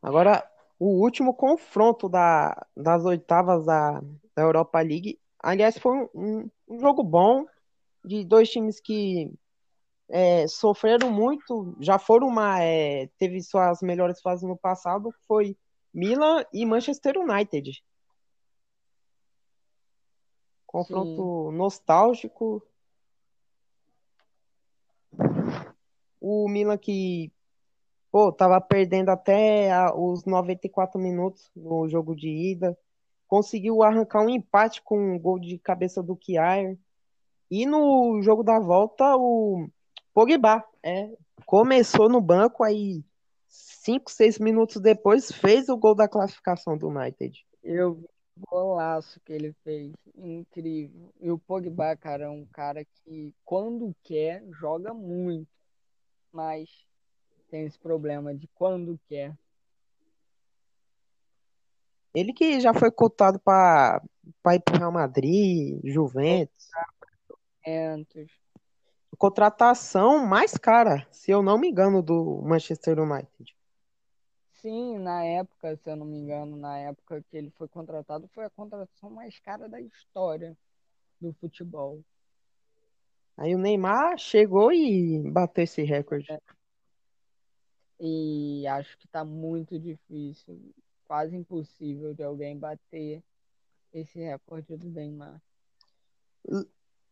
[0.01, 0.49] Agora,
[0.79, 4.01] o último confronto da, das oitavas da,
[4.33, 7.45] da Europa League, aliás, foi um, um, jogo bom
[8.05, 9.33] de dois times que
[10.07, 15.57] é, sofreram muito, já foram uma, é, teve suas melhores fases no passado, foi
[15.93, 17.83] Milan e Manchester United.
[20.65, 21.57] Confronto Sim.
[21.57, 22.63] nostálgico.
[26.21, 27.31] O Milan que
[28.11, 32.77] pô, tava perdendo até a- os 94 minutos no jogo de ida,
[33.27, 36.77] conseguiu arrancar um empate com um gol de cabeça do Kjaer.
[37.49, 39.67] E no jogo da volta, o
[40.13, 41.11] Pogba, é,
[41.45, 43.03] começou no banco, aí
[43.47, 47.45] cinco, seis minutos depois fez o gol da classificação do United.
[47.63, 48.05] Eu vi
[48.37, 51.11] o golaço que ele fez, incrível.
[51.19, 55.47] E o Pogba, cara, é um cara que quando quer, joga muito,
[56.31, 56.69] mas
[57.49, 59.35] tem esse problema de quando quer.
[62.13, 64.01] Ele que já foi cotado para
[64.53, 66.69] ir para o Real Madrid, Juventus.
[67.65, 68.31] Juventus.
[69.17, 73.55] Contratação mais cara, se eu não me engano, do Manchester United.
[74.53, 78.45] Sim, na época, se eu não me engano, na época que ele foi contratado, foi
[78.45, 80.57] a contratação mais cara da história
[81.19, 82.01] do futebol.
[83.37, 86.27] Aí o Neymar chegou e bateu esse recorde.
[87.99, 90.57] E acho que tá muito difícil,
[91.05, 93.21] quase impossível de alguém bater
[93.93, 95.41] esse recorde do Neymar.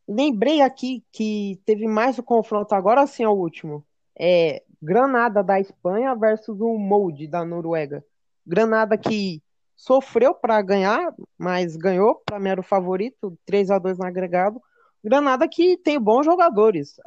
[0.07, 3.85] Lembrei aqui que teve mais o confronto, agora sim é o último.
[4.17, 8.05] É Granada da Espanha versus o Molde da Noruega.
[8.45, 9.43] Granada que
[9.75, 14.61] sofreu para ganhar, mas ganhou, para mim era o favorito, 3 a 2 no agregado.
[15.03, 16.99] Granada que tem bons jogadores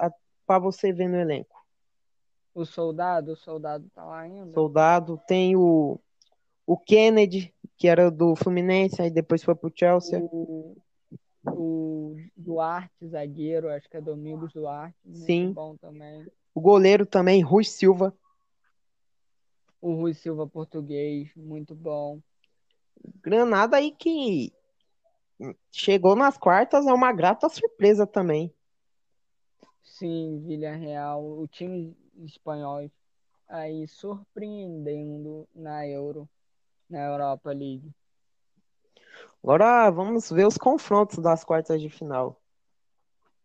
[0.47, 1.60] para você ver no elenco.
[2.55, 4.53] O soldado, o soldado tá lá ainda.
[4.53, 6.01] Soldado, tem o,
[6.67, 10.19] o Kennedy, que era do Fluminense, aí depois foi pro Chelsea.
[10.21, 10.77] O,
[11.47, 15.53] o Duarte, zagueiro, acho que é Domingos Duarte, Sim.
[15.53, 16.27] bom também.
[16.55, 18.15] O goleiro também, Rui Silva.
[19.81, 22.21] O Rui Silva português, muito bom.
[23.23, 24.53] Granada aí que
[25.71, 28.53] chegou nas quartas é uma grata surpresa também.
[29.83, 32.91] Sim, Villarreal, o time espanhol
[33.49, 36.29] aí surpreendendo na Euro,
[36.89, 37.91] na Europa League.
[39.43, 42.41] Agora vamos ver os confrontos das quartas de final.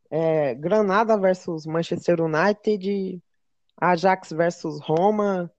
[0.09, 3.21] É, Granada versus Manchester United,
[3.77, 5.51] Ajax versus Roma,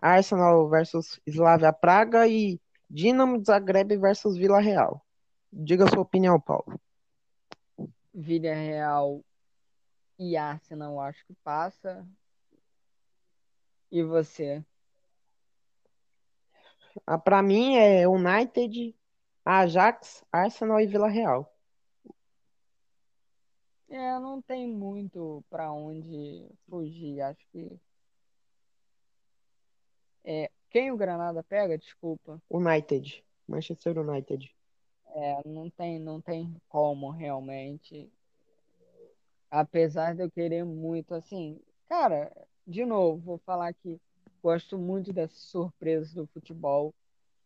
[0.00, 5.04] Arsenal versus Slavia Praga e Dinamo Zagreb versus Vila Real.
[5.52, 6.78] Diga a sua opinião, Paulo.
[8.12, 9.22] Villarreal
[10.18, 12.06] e Arsenal acho que passa.
[13.90, 14.64] E você?
[17.06, 18.94] Ah, Para mim é United,
[19.44, 21.52] Ajax, Arsenal e Vila Real.
[23.88, 27.20] É, não tem muito para onde fugir.
[27.20, 27.80] Acho que
[30.24, 31.78] é Quem o Granada pega?
[31.78, 32.42] Desculpa.
[32.50, 33.24] United.
[33.46, 34.52] Manchester United.
[35.14, 38.12] É, não tem, não tem como realmente.
[39.48, 42.30] Apesar de eu querer muito, assim, cara,
[42.66, 44.00] de novo, vou falar que
[44.42, 46.94] gosto muito dessas surpresas do futebol,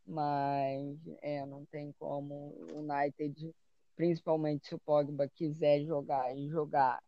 [0.06, 3.54] mas é, não tem como o United,
[3.94, 7.02] principalmente se o Pogba quiser jogar e jogar,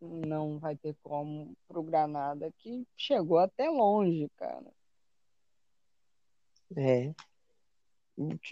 [0.00, 4.72] não vai ter como pro Granada, que chegou até longe, cara.
[6.76, 7.14] É.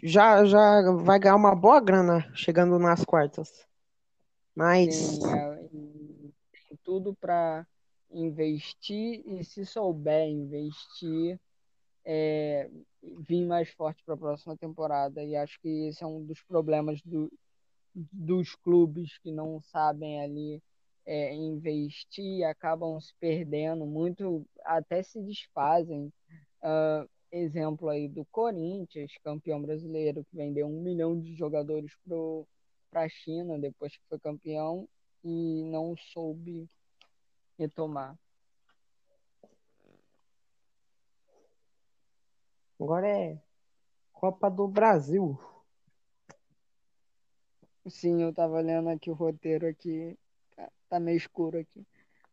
[0.03, 3.67] Já, já vai ganhar uma boa grana chegando nas quartas.
[4.55, 4.95] Mas.
[4.95, 7.67] Sim, é, tem tudo para
[8.13, 11.39] investir e se souber investir,
[12.05, 12.71] é,
[13.21, 15.23] vir mais forte para a próxima temporada.
[15.23, 17.33] E acho que esse é um dos problemas do,
[17.95, 20.63] dos clubes que não sabem ali
[21.05, 26.13] é, investir acabam se perdendo muito, até se desfazem.
[26.63, 31.91] Uh, exemplo aí do Corinthians, campeão brasileiro, que vendeu um milhão de jogadores
[32.91, 34.87] para a China depois que foi campeão
[35.25, 36.69] e não soube
[37.59, 38.17] retomar.
[42.81, 43.39] Agora é
[44.13, 45.39] Copa do Brasil.
[47.89, 50.17] Sim, eu tava lendo aqui o roteiro aqui.
[50.55, 51.87] Tá, tá meio escuro aqui.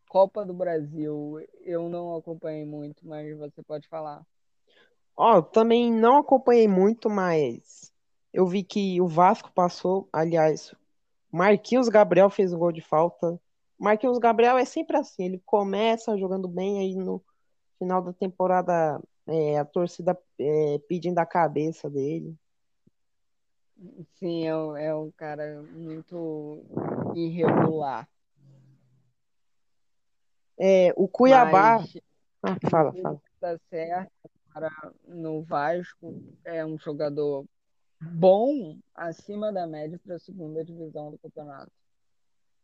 [0.07, 4.26] Copa do Brasil, eu não acompanhei muito, mas você pode falar.
[5.15, 7.93] Ó, oh, também não acompanhei muito, mas
[8.34, 10.74] eu vi que o Vasco passou, aliás,
[11.32, 13.39] Marquinhos Gabriel fez um gol de falta.
[13.80, 17.24] Marquinhos Gabriel é sempre assim, ele começa jogando bem, aí no
[17.78, 22.36] final da temporada é, a torcida é, pedindo a cabeça dele.
[24.16, 26.62] Sim, é, é um cara muito
[27.16, 28.08] irregular.
[30.58, 31.80] É, o Cuiabá.
[31.80, 31.98] Mas,
[32.44, 33.22] ah, fala, fala.
[33.40, 34.12] Tá certo
[34.60, 34.72] cara
[35.08, 37.46] no Vasco é um jogador
[38.02, 41.72] bom acima da média para a segunda divisão do campeonato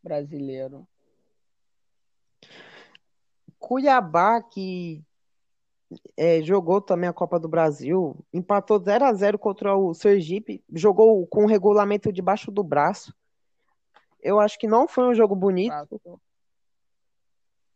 [0.02, 0.86] brasileiro.
[3.58, 5.02] Cuiabá, que
[6.16, 11.26] é, jogou também a Copa do Brasil, empatou 0 a 0 contra o Sergipe, jogou
[11.26, 13.14] com o regulamento debaixo do braço.
[14.20, 15.72] Eu acho que não foi um jogo bonito.
[15.72, 16.20] Passou.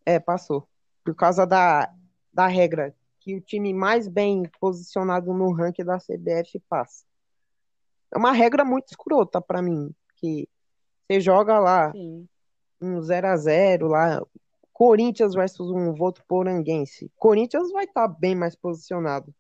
[0.05, 0.69] É, passou.
[1.05, 1.93] Por causa da,
[2.33, 7.05] da regra que o time mais bem posicionado no ranking da CBF passa.
[8.13, 10.49] É uma regra muito escrota para mim, que
[11.07, 12.27] você joga lá Sim.
[12.81, 14.27] um 0 a 0 lá,
[14.81, 17.13] Corinthians versus um voto poranguense.
[17.19, 19.31] Corinthians vai estar tá bem mais posicionado.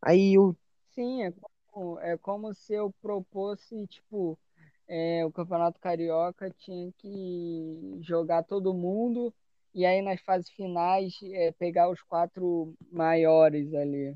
[0.00, 0.54] Aí o
[0.92, 1.32] Sim, é
[1.72, 4.38] como, é como se eu propôsse, tipo,
[4.86, 9.34] é, o Campeonato Carioca tinha que jogar todo mundo
[9.74, 14.14] e aí nas fases finais é, pegar os quatro maiores ali.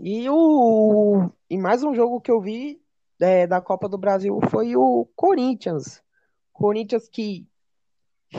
[0.00, 2.80] E o e mais um jogo que eu vi
[3.20, 6.02] é, da Copa do Brasil foi o Corinthians.
[6.50, 7.49] Corinthians que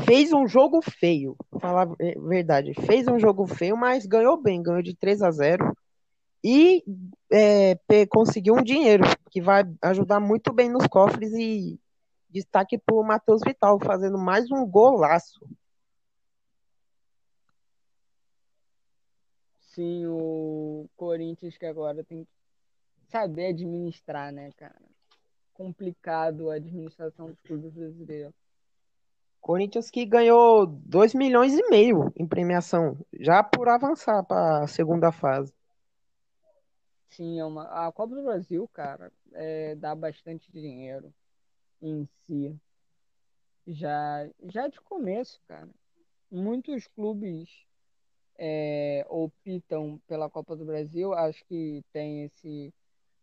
[0.06, 4.82] fez um jogo feio, falar a verdade, fez um jogo feio, mas ganhou bem, ganhou
[4.82, 5.76] de 3 a 0
[6.44, 6.84] e
[7.32, 7.78] é,
[8.10, 11.80] conseguiu um dinheiro que vai ajudar muito bem nos cofres e
[12.32, 15.46] Destaque para o Matheus Vital, fazendo mais um golaço.
[19.60, 22.32] Sim, o Corinthians que agora tem que
[23.10, 24.82] saber administrar, né, cara?
[25.54, 28.34] Complicado a administração dos clubes brasileiros.
[29.42, 35.12] Corinthians que ganhou 2 milhões e meio em premiação, já por avançar para a segunda
[35.12, 35.54] fase.
[37.10, 37.88] Sim, é uma...
[37.88, 39.76] a Copa do Brasil, cara, é...
[39.76, 41.14] dá bastante dinheiro
[41.82, 42.56] em si
[43.68, 45.70] já, já de começo, cara.
[46.30, 47.50] Muitos clubes
[48.38, 52.74] é, optam pela Copa do Brasil, acho que tem esse,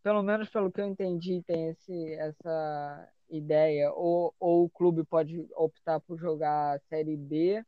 [0.03, 5.47] pelo menos pelo que eu entendi, tem esse, essa ideia, ou, ou o clube pode
[5.55, 7.65] optar por jogar a Série B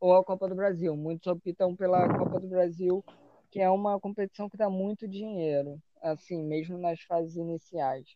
[0.00, 0.96] ou a Copa do Brasil.
[0.96, 3.04] Muitos optam pela Copa do Brasil,
[3.50, 8.06] que é uma competição que dá muito dinheiro, assim, mesmo nas fases iniciais.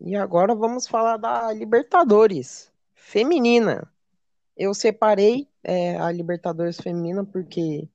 [0.00, 3.88] E agora vamos falar da Libertadores feminina.
[4.56, 7.88] Eu separei é, a Libertadores feminina porque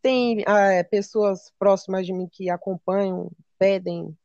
[0.00, 4.16] tem é, pessoas próximas de mim que acompanham, pedem.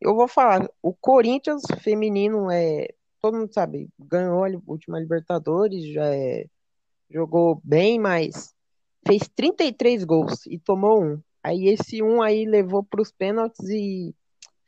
[0.00, 2.88] Eu vou falar, o Corinthians feminino é,
[3.20, 6.46] todo mundo sabe, ganhou a última Libertadores, já é,
[7.10, 8.54] jogou bem, mas
[9.06, 11.20] fez 33 gols e tomou um.
[11.42, 14.14] Aí esse um aí levou para os pênaltis e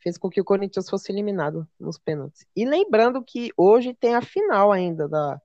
[0.01, 2.45] fez com que o Corinthians fosse eliminado nos pênaltis.
[2.55, 5.41] E lembrando que hoje tem a final ainda da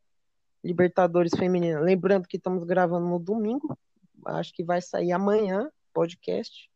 [0.62, 1.80] Libertadores Feminina.
[1.80, 3.76] Lembrando que estamos gravando no domingo.
[4.24, 6.70] Acho que vai sair amanhã podcast.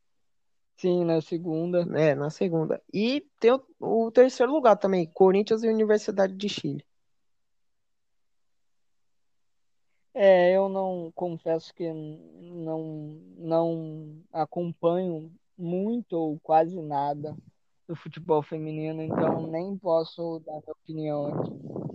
[0.77, 1.81] Sim, na segunda.
[1.99, 2.81] É, na segunda.
[2.93, 6.85] E tem o, o terceiro lugar também, Corinthians e Universidade de Chile.
[10.15, 17.37] É, eu não confesso que não, não acompanho muito ou quase nada
[17.87, 21.88] do futebol feminino, então nem posso dar minha opinião aqui.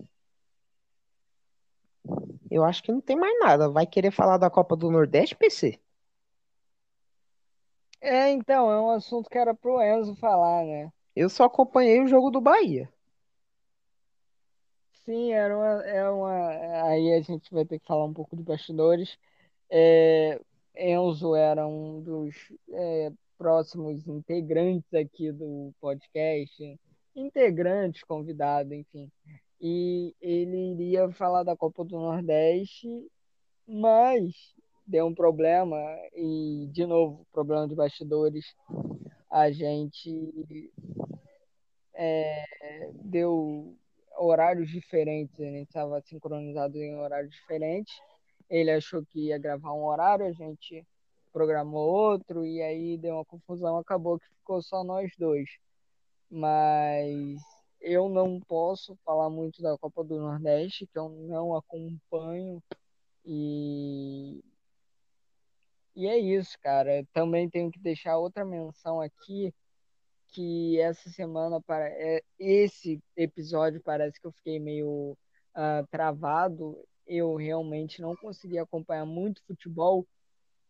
[2.54, 3.68] Eu acho que não tem mais nada.
[3.68, 5.80] Vai querer falar da Copa do Nordeste, PC?
[8.00, 10.94] É, então, é um assunto que era pro Enzo falar, né?
[11.16, 12.88] Eu só acompanhei o jogo do Bahia.
[15.04, 16.50] Sim, era uma, é uma.
[16.90, 19.18] Aí a gente vai ter que falar um pouco de bastidores.
[19.68, 20.40] É,
[20.76, 22.36] Enzo era um dos
[22.70, 26.80] é, próximos integrantes aqui do podcast,
[27.16, 29.12] integrantes, convidado, enfim.
[29.66, 33.10] E ele iria falar da Copa do Nordeste,
[33.66, 34.54] mas
[34.86, 35.80] deu um problema
[36.14, 38.44] e, de novo, problema de bastidores.
[39.32, 40.12] A gente
[41.94, 42.44] é,
[43.06, 43.74] deu
[44.18, 47.94] horários diferentes, a gente estava sincronizado em horários diferentes.
[48.50, 50.86] Ele achou que ia gravar um horário, a gente
[51.32, 55.50] programou outro, e aí deu uma confusão, acabou que ficou só nós dois.
[56.30, 57.40] Mas
[57.84, 62.64] eu não posso falar muito da Copa do Nordeste, que eu não acompanho,
[63.26, 64.42] e
[65.96, 67.06] e é isso, cara.
[67.14, 69.54] Também tenho que deixar outra menção aqui
[70.30, 75.18] que essa semana para é, esse episódio parece que eu fiquei meio
[75.56, 76.78] uh, travado.
[77.06, 80.08] Eu realmente não consegui acompanhar muito futebol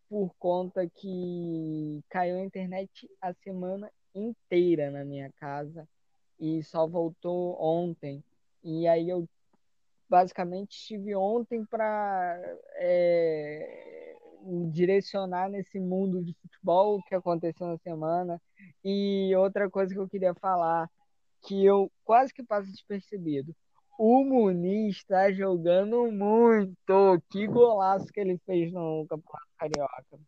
[0.09, 5.87] por conta que caiu a internet a semana inteira na minha casa
[6.39, 8.23] e só voltou ontem.
[8.63, 9.27] E aí eu
[10.09, 12.39] basicamente estive ontem para
[12.75, 14.15] é,
[14.71, 18.41] direcionar nesse mundo de futebol que aconteceu na semana.
[18.83, 20.89] E outra coisa que eu queria falar,
[21.41, 23.55] que eu quase que passo despercebido.
[23.97, 27.21] O Muniz está jogando muito.
[27.29, 30.19] Que golaço que ele fez no Campeonato Carioca.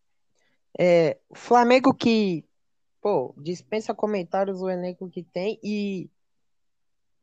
[0.77, 2.43] É, o Flamengo que,
[3.05, 6.09] pô, dispensa comentários o elenco que tem e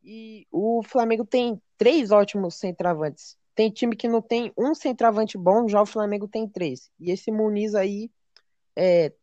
[0.01, 3.37] e o Flamengo tem três ótimos centravantes.
[3.53, 6.89] Tem time que não tem um centroavante bom, já o Flamengo tem três.
[6.97, 8.09] E esse Muniz aí,
[8.77, 9.13] é,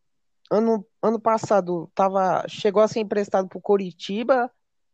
[0.51, 4.51] ano, ano passado, tava, chegou a ser emprestado para o Coritiba,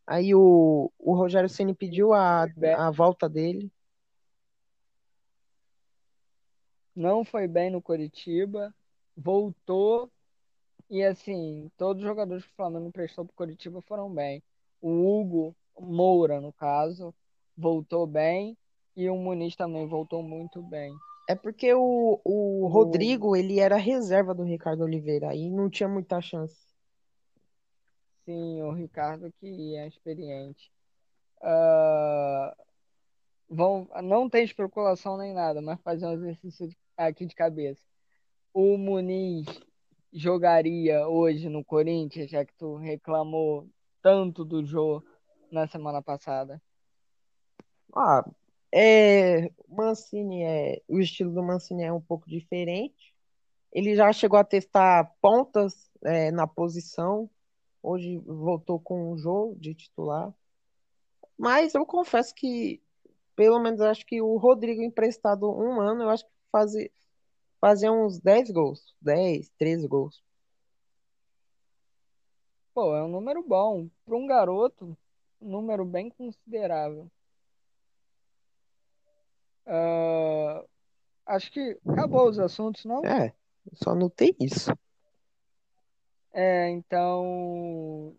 [0.06, 2.46] aí o, o Rogério Ceni pediu a,
[2.78, 3.72] a volta dele.
[6.94, 8.72] Não foi bem no Coritiba,
[9.16, 10.10] voltou
[10.88, 14.42] e assim, todos os jogadores que o Flamengo emprestou para o Coritiba foram bem.
[14.80, 17.14] O Hugo Moura, no caso,
[17.56, 18.56] voltou bem
[18.96, 20.94] e o Muniz também voltou muito bem.
[21.28, 26.20] É porque o, o Rodrigo, ele era reserva do Ricardo Oliveira e não tinha muita
[26.20, 26.56] chance.
[28.24, 30.70] Sim, o Ricardo que é experiente.
[31.38, 32.64] Uh,
[33.48, 37.82] vão, não tem especulação nem nada, mas fazer um exercício aqui de cabeça.
[38.54, 39.46] O Muniz
[40.12, 43.68] jogaria hoje no Corinthians, já que tu reclamou
[44.02, 45.02] tanto do Jô
[45.50, 46.60] na semana passada?
[47.94, 48.24] Ah,
[48.72, 53.14] é, Mancini é, o estilo do Mancini é um pouco diferente.
[53.72, 57.28] Ele já chegou a testar pontas é, na posição.
[57.82, 60.32] Hoje voltou com um jogo de titular.
[61.38, 62.82] Mas eu confesso que,
[63.34, 66.90] pelo menos, acho que o Rodrigo emprestado um ano, eu acho que fazia,
[67.60, 68.94] fazia uns 10 gols.
[69.00, 70.22] 10, 13 gols.
[72.74, 73.88] Pô, é um número bom.
[74.04, 74.96] Para um garoto,
[75.40, 77.10] um número bem considerável.
[79.66, 80.66] Uh,
[81.24, 83.04] acho que acabou os assuntos, não?
[83.04, 83.34] É,
[83.74, 84.70] só notei isso.
[86.32, 88.14] É, então.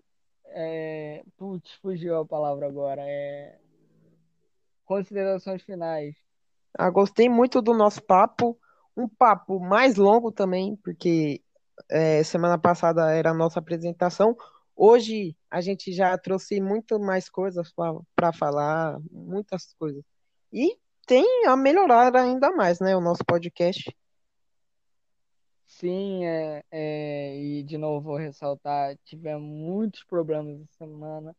[0.47, 3.01] É, putz, fugiu a palavra agora.
[3.05, 3.59] É,
[4.85, 6.15] considerações finais.
[6.75, 8.57] Ah, gostei muito do nosso papo.
[8.97, 11.43] Um papo mais longo também, porque
[11.87, 14.35] é, semana passada era a nossa apresentação.
[14.75, 17.71] Hoje a gente já trouxe muito mais coisas
[18.15, 20.03] para falar, muitas coisas.
[20.51, 20.75] E
[21.05, 23.95] tem a melhorar ainda mais, né, o nosso podcast.
[25.67, 31.35] Sim, é, é, e de novo vou ressaltar, tivemos muitos problemas essa semana.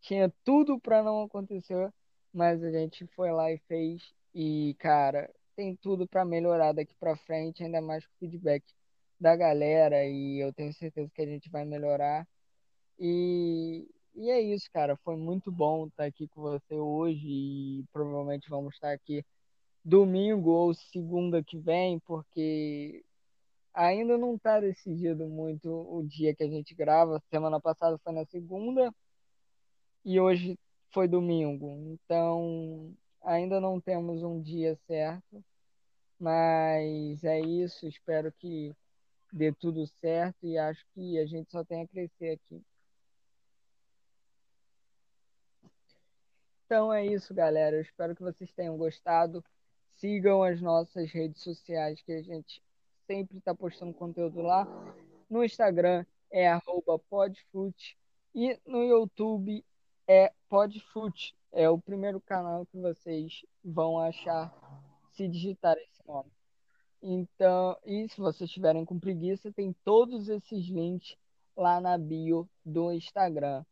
[0.00, 1.92] Tinha tudo para não acontecer,
[2.32, 4.14] mas a gente foi lá e fez.
[4.34, 8.64] E, cara, tem tudo para melhorar daqui para frente, ainda mais com o feedback
[9.20, 10.04] da galera.
[10.06, 12.26] E eu tenho certeza que a gente vai melhorar.
[12.98, 14.96] E, e é isso, cara.
[14.98, 19.24] Foi muito bom estar aqui com você hoje e provavelmente vamos estar aqui
[19.84, 23.04] domingo ou segunda que vem, porque
[23.74, 27.22] ainda não está decidido muito o dia que a gente grava.
[27.30, 28.92] Semana passada foi na segunda
[30.04, 30.58] e hoje
[30.90, 31.98] foi domingo.
[32.04, 35.44] Então, ainda não temos um dia certo,
[36.18, 37.86] mas é isso.
[37.86, 38.74] Espero que
[39.32, 42.62] dê tudo certo e acho que a gente só tem a crescer aqui.
[46.64, 47.76] Então é isso, galera.
[47.76, 49.44] Eu espero que vocês tenham gostado.
[49.96, 52.62] Sigam as nossas redes sociais, que a gente
[53.06, 54.66] sempre está postando conteúdo lá.
[55.28, 56.48] No Instagram é
[57.10, 57.96] podfoot
[58.34, 59.64] e no YouTube
[60.08, 61.36] é podfoot.
[61.52, 64.52] É o primeiro canal que vocês vão achar
[65.12, 66.30] se digitar esse nome.
[67.02, 71.16] Então, e se vocês estiverem com preguiça, tem todos esses links
[71.56, 73.64] lá na bio do Instagram.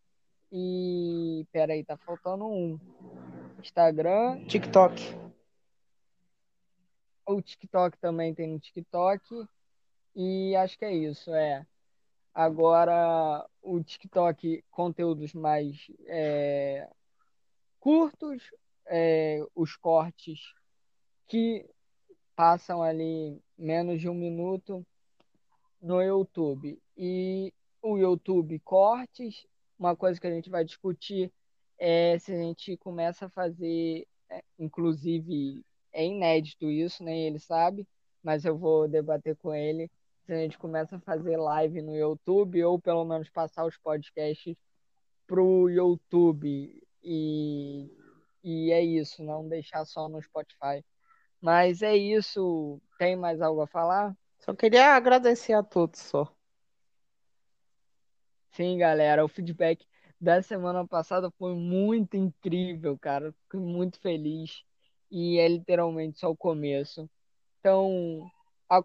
[0.53, 2.79] E peraí, tá faltando um.
[3.61, 4.45] Instagram.
[4.47, 5.01] TikTok.
[7.27, 9.47] O TikTok também tem no TikTok.
[10.17, 11.65] E acho que é isso, é.
[12.35, 16.89] Agora o TikTok, conteúdos mais é,
[17.81, 18.43] curtos,
[18.87, 20.39] é, os cortes
[21.27, 21.69] que
[22.37, 24.87] passam ali menos de um minuto
[25.81, 26.81] no YouTube.
[26.97, 27.53] E
[27.83, 29.47] o YouTube cortes,
[29.79, 31.33] uma coisa que a gente vai discutir
[31.79, 37.87] é se a gente começa a fazer, é, inclusive é inédito isso, nem ele sabe,
[38.23, 39.91] mas eu vou debater com ele
[40.27, 44.57] se a gente começa a fazer live no YouTube ou pelo menos passar os podcasts
[45.27, 47.91] pro YouTube e,
[48.43, 50.85] e é isso, não deixar só no Spotify.
[51.41, 52.81] Mas é isso.
[52.99, 54.15] Tem mais algo a falar?
[54.39, 56.31] Só queria agradecer a todos só.
[58.51, 59.87] Sim, galera, o feedback
[60.21, 63.33] da semana passada foi muito incrível, cara.
[63.45, 64.63] Fiquei muito feliz.
[65.11, 67.09] E é literalmente só o começo.
[67.59, 68.31] Então,
[68.69, 68.83] a